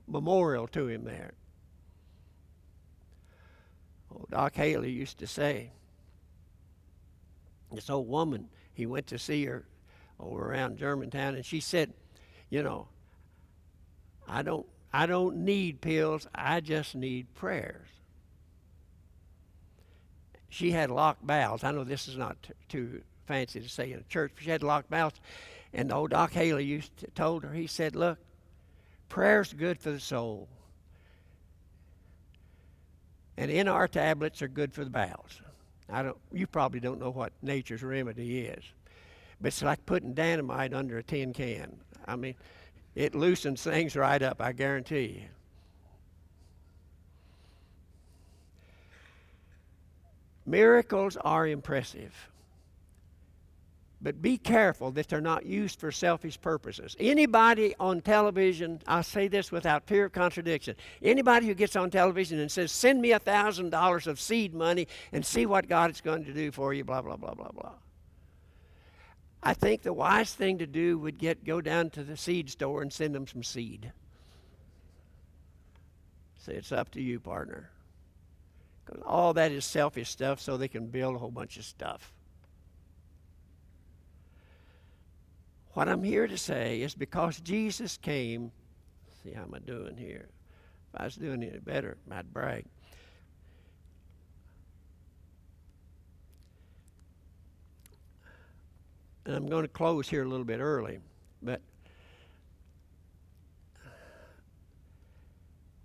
[0.06, 1.34] memorial to him there.
[4.10, 5.72] Old Doc Haley used to say,
[7.72, 9.66] this old woman, he went to see her
[10.18, 11.92] over around Germantown, and she said,
[12.48, 12.88] you know,
[14.28, 16.26] I don't, I don't need pills.
[16.34, 17.88] I just need prayers.
[20.48, 21.64] She had locked bowels.
[21.64, 24.50] I know this is not t- too fancy to say in a church, but she
[24.50, 25.14] had locked bowels.
[25.74, 28.18] And old Doc Haley used to, told her, he said, look,
[29.08, 30.48] prayer's good for the soul.
[33.36, 35.40] And NR tablets are good for the bowels.
[35.90, 38.64] I don't, you probably don't know what nature's remedy is.
[39.40, 41.76] But it's like putting dynamite under a tin can.
[42.06, 42.34] I mean,
[42.96, 45.28] it loosens things right up, I guarantee you.
[50.46, 52.14] Miracles are impressive.
[54.00, 56.96] But be careful that they're not used for selfish purposes.
[57.00, 62.38] Anybody on television, I say this without fear of contradiction, anybody who gets on television
[62.38, 66.24] and says, send me a $1,000 of seed money and see what God is going
[66.24, 67.72] to do for you, blah, blah, blah, blah, blah.
[69.46, 72.82] I think the wise thing to do would get go down to the seed store
[72.82, 73.92] and send them some seed.
[76.38, 77.70] Say, it's up to you, partner.
[78.84, 82.12] Because all that is selfish stuff so they can build a whole bunch of stuff.
[85.74, 88.50] What I'm here to say is because Jesus came,
[89.22, 90.28] see how am I doing here?
[90.92, 92.64] If I was doing any better, I'd brag.
[99.26, 101.00] And I'm going to close here a little bit early,
[101.42, 101.60] but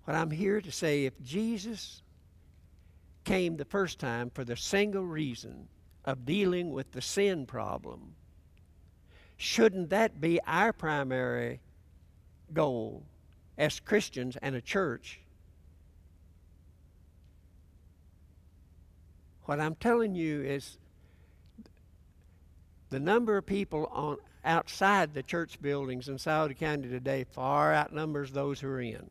[0.06, 2.02] what I'm here to say if Jesus
[3.26, 5.68] came the first time for the single reason
[6.06, 8.16] of dealing with the sin problem,
[9.42, 11.62] Shouldn't that be our primary
[12.54, 13.04] goal
[13.58, 15.20] as Christians and a church.
[19.46, 20.78] What I'm telling you is
[22.92, 28.32] the number of people on outside the church buildings in Scioto County today far outnumbers
[28.32, 29.10] those who are in.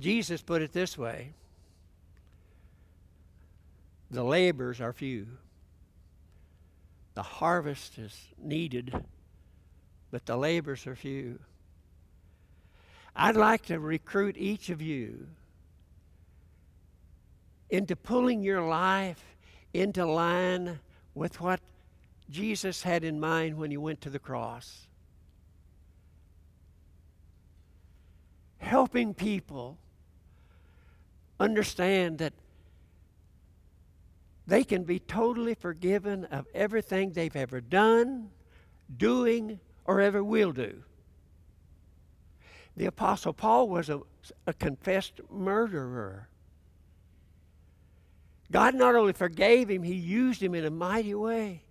[0.00, 1.32] Jesus put it this way
[4.10, 5.26] the labors are few.
[7.14, 8.92] The harvest is needed,
[10.10, 11.38] but the labors are few.
[13.16, 15.28] I'd like to recruit each of you
[17.74, 19.34] into pulling your life
[19.72, 20.78] into line
[21.14, 21.60] with what
[22.30, 24.86] Jesus had in mind when he went to the cross.
[28.58, 29.76] Helping people
[31.38, 32.32] understand that
[34.46, 38.30] they can be totally forgiven of everything they've ever done,
[38.96, 40.82] doing, or ever will do.
[42.76, 44.00] The Apostle Paul was a,
[44.46, 46.28] a confessed murderer.
[48.50, 51.62] God not only forgave him, he used him in a mighty way.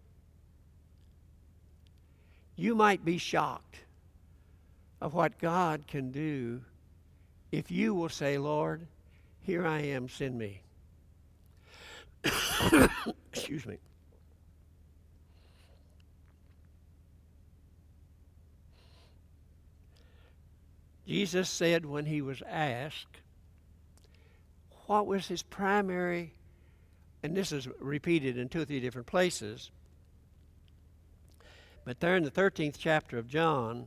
[2.56, 3.80] You might be shocked
[5.02, 6.62] of what God can do
[7.52, 8.88] if you will say, Lord,
[9.42, 10.62] here I am, send me.
[13.32, 13.78] Excuse me.
[21.08, 23.18] Jesus said when he was asked,
[24.88, 26.34] what was his primary,
[27.24, 29.72] and this is repeated in two or three different places,
[31.86, 33.86] but there in the 13th chapter of John,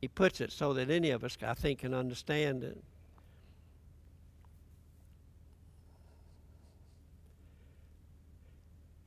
[0.00, 2.82] he puts it so that any of us, I think, can understand it.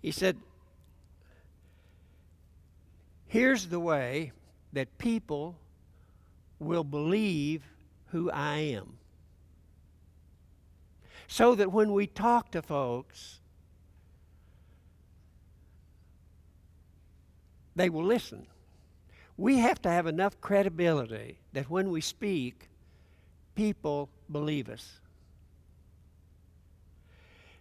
[0.01, 0.37] He said,
[3.27, 4.31] Here's the way
[4.73, 5.57] that people
[6.59, 7.63] will believe
[8.11, 8.97] who I am.
[11.27, 13.39] So that when we talk to folks,
[17.75, 18.47] they will listen.
[19.37, 22.69] We have to have enough credibility that when we speak,
[23.55, 24.99] people believe us.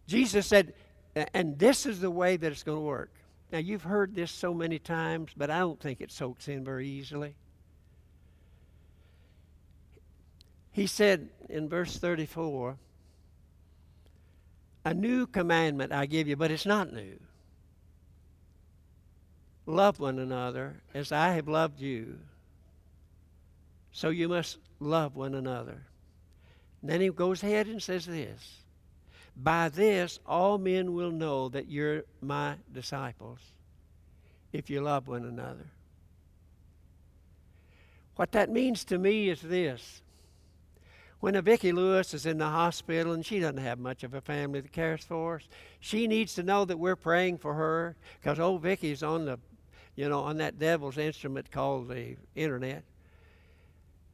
[0.06, 0.74] Jesus said,
[1.14, 3.10] and this is the way that it's going to work.
[3.50, 6.88] Now, you've heard this so many times, but I don't think it soaks in very
[6.88, 7.34] easily.
[10.70, 12.76] He said in verse 34,
[14.84, 17.18] A new commandment I give you, but it's not new.
[19.66, 22.18] Love one another as I have loved you.
[23.92, 25.82] So you must love one another.
[26.80, 28.62] And then he goes ahead and says this
[29.36, 33.38] by this, all men will know that you're my disciples
[34.52, 35.66] if you love one another.
[38.16, 40.01] What that means to me is this.
[41.22, 44.20] When a Vicki Lewis is in the hospital and she doesn't have much of a
[44.20, 45.48] family that cares for us,
[45.78, 49.38] she needs to know that we're praying for her because old Vicki's on the,
[49.94, 52.82] you know, on that devil's instrument called the internet.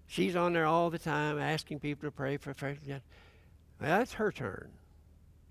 [0.07, 2.77] She's on there all the time asking people to pray for her.
[2.87, 2.99] Well,
[3.81, 4.69] that's her turn.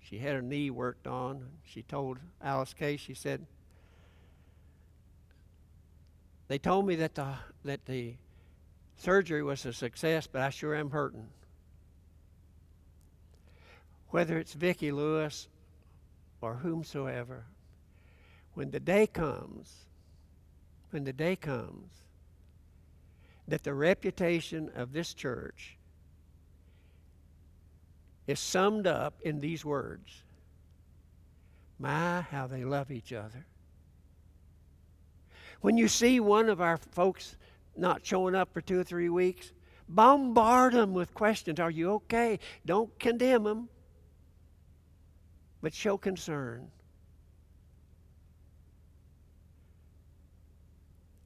[0.00, 1.44] She had her knee worked on.
[1.64, 3.44] She told Alice Kay, she said,
[6.46, 7.34] They told me that the,
[7.64, 8.14] that the
[8.96, 11.26] surgery was a success, but I sure am hurting.
[14.10, 15.48] Whether it's Vicki Lewis
[16.40, 17.44] or whomsoever,
[18.54, 19.72] when the day comes,
[20.90, 21.92] when the day comes
[23.46, 25.76] that the reputation of this church
[28.26, 30.22] is summed up in these words
[31.78, 33.46] My, how they love each other.
[35.60, 37.36] When you see one of our folks
[37.76, 39.52] not showing up for two or three weeks,
[39.88, 42.38] bombard them with questions Are you okay?
[42.66, 43.68] Don't condemn them,
[45.60, 46.68] but show concern.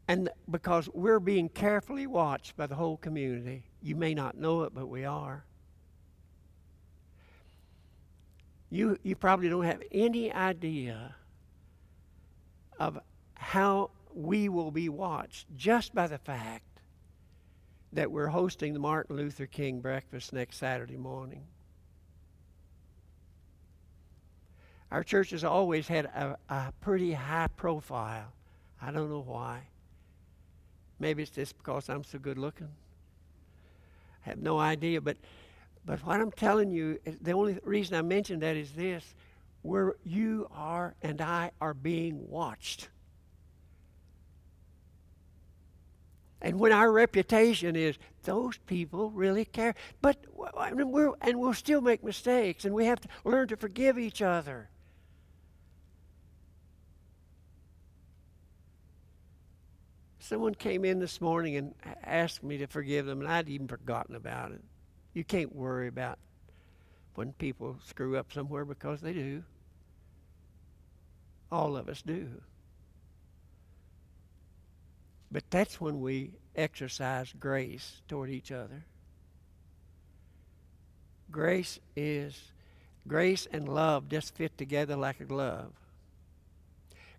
[0.08, 4.74] And because we're being carefully watched by the whole community, you may not know it,
[4.74, 5.44] but we are.
[8.72, 11.14] you, you probably don't have any idea
[12.80, 12.98] of
[13.34, 16.80] how we will be watched just by the fact
[17.92, 21.44] that we're hosting the Martin Luther King breakfast next Saturday morning.
[24.92, 28.30] Our church has always had a, a pretty high profile.
[28.80, 29.62] I don't know why.
[31.00, 32.68] Maybe it's just because I'm so good looking.
[34.26, 35.16] I have no idea, but
[35.86, 39.14] but what I'm telling you, the only reason I mention that is this
[39.62, 42.88] where you are and I are being watched.
[46.42, 50.18] And when our reputation is those people really care, but
[50.60, 54.68] and we'll still make mistakes, and we have to learn to forgive each other.
[60.22, 64.14] Someone came in this morning and asked me to forgive them, and I'd even forgotten
[64.14, 64.62] about it.
[65.14, 66.16] You can't worry about
[67.16, 69.42] when people screw up somewhere because they do.
[71.50, 72.28] All of us do.
[75.32, 78.84] But that's when we exercise grace toward each other.
[81.32, 82.52] Grace is
[83.08, 85.72] grace and love just fit together like a glove.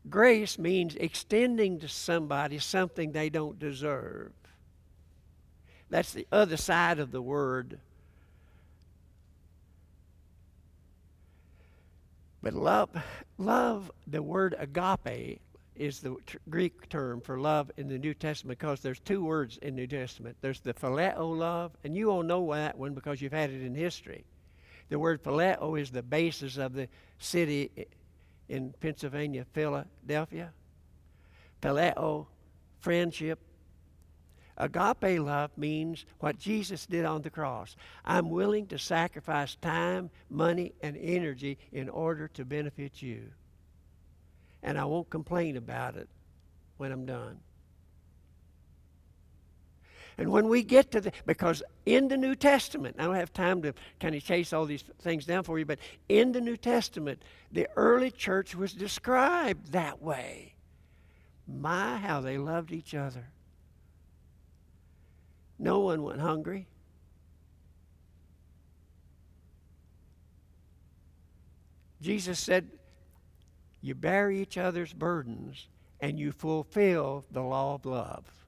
[0.10, 4.32] Grace means extending to somebody something they don't deserve.
[5.90, 7.80] That's the other side of the word.
[12.42, 12.90] But love,
[13.38, 15.40] love, the word agape,
[15.76, 19.58] is the t- Greek term for love in the New Testament because there's two words
[19.62, 20.36] in the New Testament.
[20.42, 23.74] There's the phileo love, and you all know that one because you've had it in
[23.74, 24.26] history.
[24.90, 27.72] The word phileo is the basis of the city
[28.50, 30.52] in Pennsylvania, Philadelphia.
[31.62, 32.28] Phileo,
[32.80, 33.40] friendship.
[34.58, 37.76] Agape love means what Jesus did on the cross.
[38.06, 43.32] I'm willing to sacrifice time, money, and energy in order to benefit you
[44.64, 46.08] and I won't complain about it
[46.78, 47.40] when I'm done.
[50.18, 53.62] And when we get to the, because in the New Testament, I don't have time
[53.64, 57.22] to kind of chase all these things down for you, but in the New Testament,
[57.52, 60.54] the early church was described that way.
[61.48, 63.26] My, how they loved each other.
[65.60, 66.68] No one went hungry.
[72.02, 72.68] Jesus said,
[73.82, 75.68] you bear each other's burdens,
[76.00, 78.43] and you fulfill the law of love.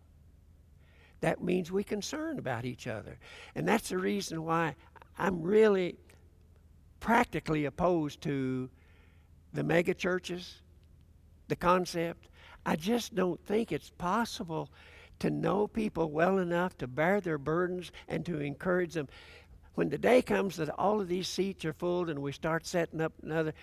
[1.22, 3.18] That means we concern about each other.
[3.56, 4.76] And that's the reason why
[5.18, 5.98] I'm really
[7.00, 8.70] practically opposed to
[9.54, 10.62] the mega churches,
[11.48, 12.28] the concept.
[12.66, 14.70] I just don't think it's possible
[15.20, 19.08] to know people well enough to bear their burdens and to encourage them
[19.76, 23.02] when the day comes that all of these seats are full and we start setting
[23.02, 23.54] up another,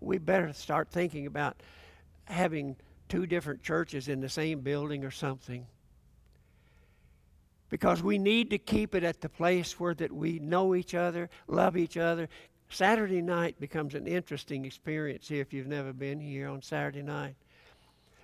[0.00, 1.56] we better start thinking about
[2.24, 2.76] having
[3.08, 5.66] two different churches in the same building or something.
[7.68, 11.28] Because we need to keep it at the place where that we know each other,
[11.48, 12.28] love each other.
[12.68, 17.36] Saturday night becomes an interesting experience here if you've never been here on Saturday night.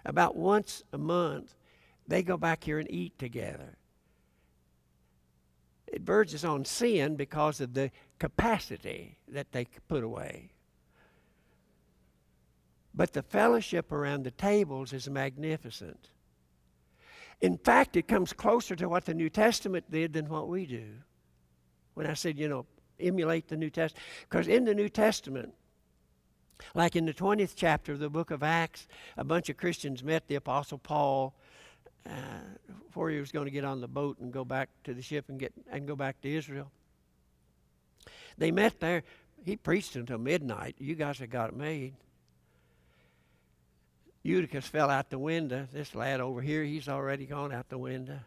[0.04, 1.54] About once a month,
[2.06, 3.76] they go back here and eat together
[5.92, 10.50] it verges on sin because of the capacity that they put away.
[12.94, 16.08] But the fellowship around the tables is magnificent.
[17.42, 20.86] In fact, it comes closer to what the New Testament did than what we do.
[21.94, 22.66] When I said, you know,
[23.00, 25.52] emulate the New Testament, because in the New Testament,
[26.76, 28.86] like in the 20th chapter of the book of Acts,
[29.16, 31.34] a bunch of Christians met the Apostle Paul
[32.08, 32.12] uh,
[32.86, 35.28] before he was going to get on the boat and go back to the ship
[35.28, 36.70] and get and go back to Israel.
[38.38, 39.02] They met there.
[39.44, 40.76] He preached until midnight.
[40.78, 41.94] You guys have got it made.
[44.22, 45.66] Eutychus fell out the window.
[45.72, 48.20] This lad over here, he's already gone out the window.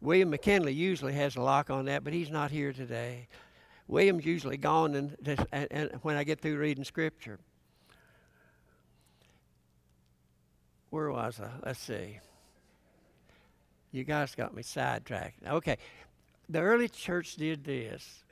[0.00, 3.28] William McKinley usually has a lock on that, but he's not here today.
[3.86, 5.16] William's usually gone and,
[5.52, 7.38] and, and when I get through reading scripture.
[10.92, 11.48] where was I?
[11.64, 12.18] Let's see.
[13.92, 15.42] You guys got me sidetracked.
[15.46, 15.78] Okay.
[16.50, 18.24] The early church did this.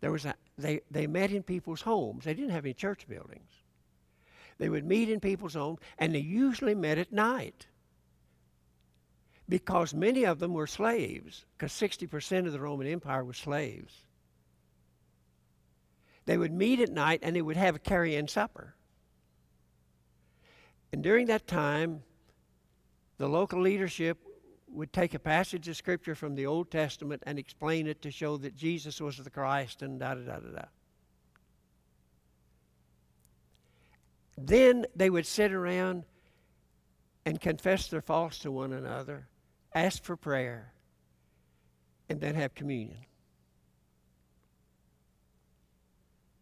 [0.00, 2.24] There was a, they, they met in people's homes.
[2.24, 3.59] They didn't have any church buildings.
[4.60, 7.66] They would meet in people's homes, and they usually met at night
[9.48, 14.04] because many of them were slaves, because 60% of the Roman Empire was slaves.
[16.26, 18.74] They would meet at night and they would have a carry in supper.
[20.92, 22.02] And during that time,
[23.16, 24.18] the local leadership
[24.68, 28.36] would take a passage of scripture from the Old Testament and explain it to show
[28.36, 30.64] that Jesus was the Christ and da da da da da.
[34.42, 36.04] Then they would sit around
[37.26, 39.28] and confess their faults to one another,
[39.74, 40.72] ask for prayer,
[42.08, 43.04] and then have communion.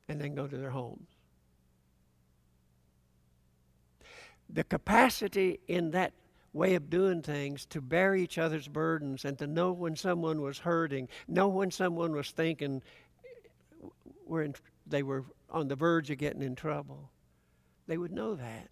[0.09, 1.09] And then go to their homes.
[4.49, 6.13] the capacity in that
[6.53, 10.59] way of doing things to bear each other's burdens and to know when someone was
[10.59, 12.83] hurting, know when someone was thinking
[13.85, 13.89] uh,
[14.27, 14.55] were in,
[14.87, 17.11] they were on the verge of getting in trouble.
[17.89, 18.69] They would know that.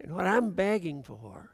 [0.00, 1.50] And what I'm begging for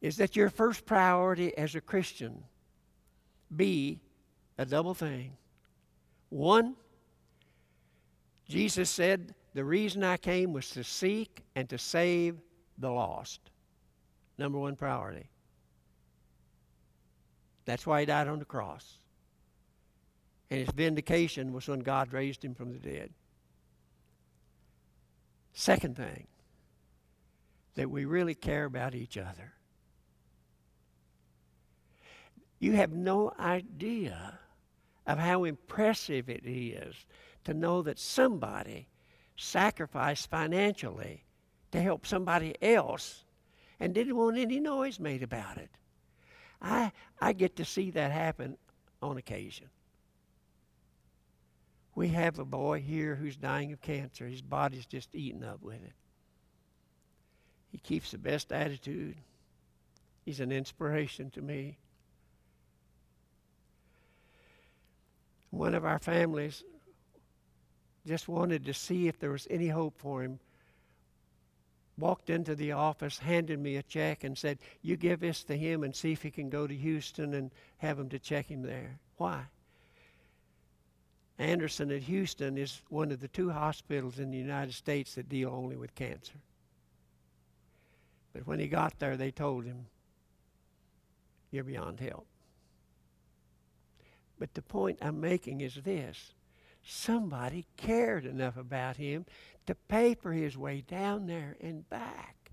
[0.00, 2.42] is that your first priority as a Christian
[3.54, 4.00] be
[4.58, 5.32] a double thing.
[6.30, 6.74] One,
[8.48, 12.36] Jesus said, The reason I came was to seek and to save
[12.78, 13.40] the lost.
[14.38, 15.28] Number one priority.
[17.64, 18.98] That's why he died on the cross.
[20.50, 23.10] And his vindication was when God raised him from the dead.
[25.52, 26.26] Second thing,
[27.74, 29.52] that we really care about each other.
[32.58, 34.38] You have no idea
[35.06, 36.94] of how impressive it is
[37.44, 38.88] to know that somebody
[39.36, 41.24] sacrificed financially
[41.72, 43.24] to help somebody else
[43.78, 45.70] and didn't want any noise made about it.
[46.62, 48.56] I, I get to see that happen
[49.02, 49.68] on occasion.
[51.96, 54.26] We have a boy here who's dying of cancer.
[54.26, 55.94] His body's just eaten up with it.
[57.72, 59.16] He keeps the best attitude.
[60.22, 61.78] He's an inspiration to me.
[65.50, 66.62] One of our families
[68.06, 70.38] just wanted to see if there was any hope for him.
[71.98, 75.82] Walked into the office, handed me a check, and said, You give this to him
[75.82, 78.98] and see if he can go to Houston and have him to check him there.
[79.16, 79.46] Why?
[81.38, 85.50] Anderson at Houston is one of the two hospitals in the United States that deal
[85.50, 86.40] only with cancer.
[88.32, 89.86] But when he got there, they told him,
[91.50, 92.26] You're beyond help.
[94.38, 96.32] But the point I'm making is this
[96.82, 99.26] somebody cared enough about him
[99.66, 102.52] to pay for his way down there and back.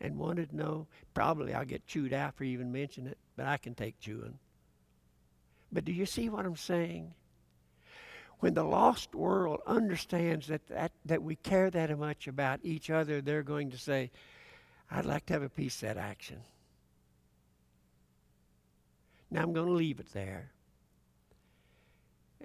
[0.00, 3.58] And wanted to know, probably I'll get chewed out for even mentioning it, but I
[3.58, 4.38] can take chewing.
[5.70, 7.12] But do you see what I'm saying?
[8.40, 13.20] When the lost world understands that, that, that we care that much about each other,
[13.20, 14.10] they're going to say,
[14.90, 16.40] I'd like to have a piece of that action.
[19.30, 20.50] Now I'm going to leave it there.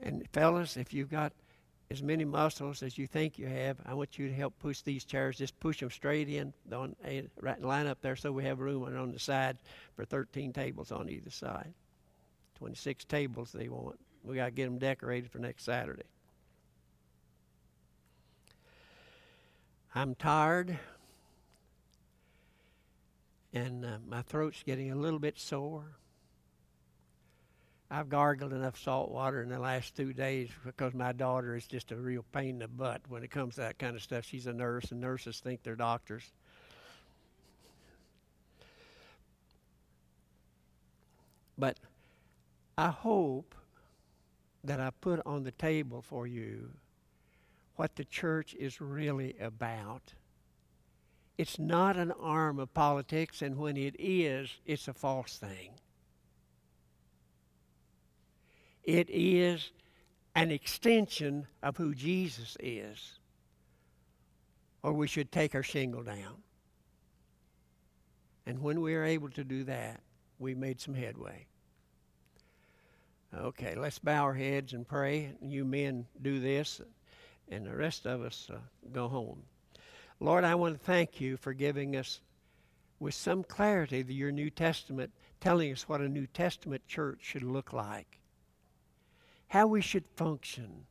[0.02, 1.32] And fellas, if you've got
[1.90, 5.06] as many muscles as you think you have, I want you to help push these
[5.06, 5.38] chairs.
[5.38, 6.96] Just push them straight in, on,
[7.40, 9.58] right line up there so we have room on the side
[9.96, 11.74] for 13 tables on either side.
[12.56, 14.00] 26 tables they want.
[14.26, 16.04] We got to get them decorated for next Saturday.
[19.94, 20.78] I'm tired,
[23.54, 25.86] and uh, my throat's getting a little bit sore.
[27.90, 31.92] I've gargled enough salt water in the last two days because my daughter is just
[31.92, 34.26] a real pain in the butt when it comes to that kind of stuff.
[34.26, 36.24] She's a nurse, and nurses think they're doctors.
[41.58, 41.78] But
[42.78, 43.56] I hope
[44.66, 46.72] that I put on the table for you
[47.76, 50.14] what the church is really about.
[51.38, 55.72] It's not an arm of politics, and when it is, it's a false thing.
[58.84, 59.72] It is
[60.36, 63.20] an extension of who Jesus is,
[64.84, 66.44] or we should take our shingle down.
[68.46, 70.02] And when we are able to do that,
[70.40, 71.48] we made some headway.
[73.38, 75.32] Okay, let's bow our heads and pray.
[75.42, 76.82] You men do this,
[77.50, 78.58] and the rest of us uh,
[78.92, 79.44] go home.
[80.20, 82.22] Lord, I want to thank you for giving us,
[83.00, 85.12] with some clarity, the, your New Testament,
[85.42, 88.20] telling us what a New Testament church should look like
[89.48, 90.86] how we should function,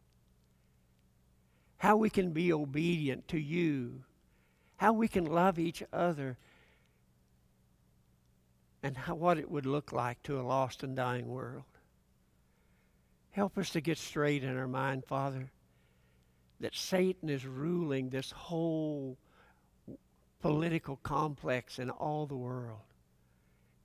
[1.78, 4.02] how we can be obedient to you,
[4.76, 6.38] how we can love each other,
[8.82, 11.64] and how, what it would look like to a lost and dying world.
[13.34, 15.50] Help us to get straight in our mind, Father,
[16.60, 19.18] that Satan is ruling this whole
[20.40, 22.84] political complex in all the world,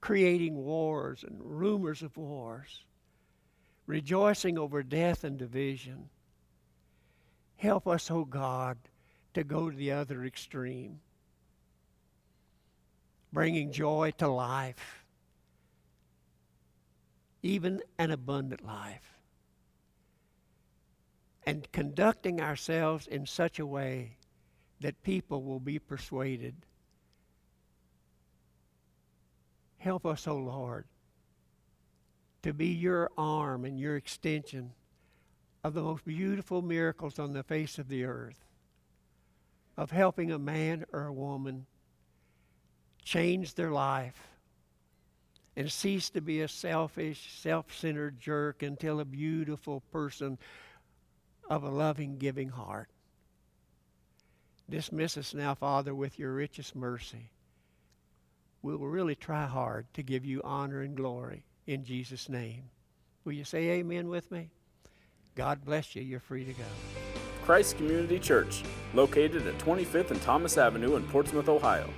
[0.02, 2.84] creating wars and rumors of wars
[3.90, 6.10] rejoicing over death and division.
[7.58, 8.78] Help us, O oh God,
[9.34, 11.00] to go to the other extreme,
[13.34, 15.04] bringing joy to life,
[17.42, 19.19] even an abundant life,
[21.50, 24.18] and conducting ourselves in such a way
[24.80, 26.56] that people will be persuaded.
[29.78, 30.86] Help us, O oh Lord
[32.42, 34.72] to be your arm and your extension
[35.64, 38.46] of the most beautiful miracles on the face of the earth,
[39.76, 41.66] of helping a man or a woman
[43.04, 44.28] change their life
[45.58, 50.38] and cease to be a selfish, self centered jerk until a beautiful person
[51.50, 52.90] of a loving, giving heart.
[54.70, 57.32] Dismiss us now, Father, with your richest mercy.
[58.62, 62.66] We will really try hard to give you honor and glory in Jesus' name.
[63.26, 64.52] Will you say amen with me?
[65.36, 66.04] God bless you.
[66.04, 66.66] You're free to go.
[67.44, 68.62] Christ Community Church,
[68.94, 71.90] located at 25th and Thomas Avenue in Portsmouth, Ohio.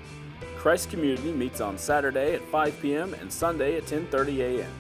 [0.58, 3.14] Christ Community meets on Saturday at 5 p.m.
[3.16, 4.72] and Sunday at 10:30 a.m.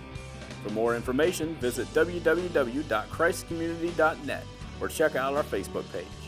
[0.63, 4.45] For more information, visit www.christcommunity.net
[4.81, 6.20] or check out our Facebook page.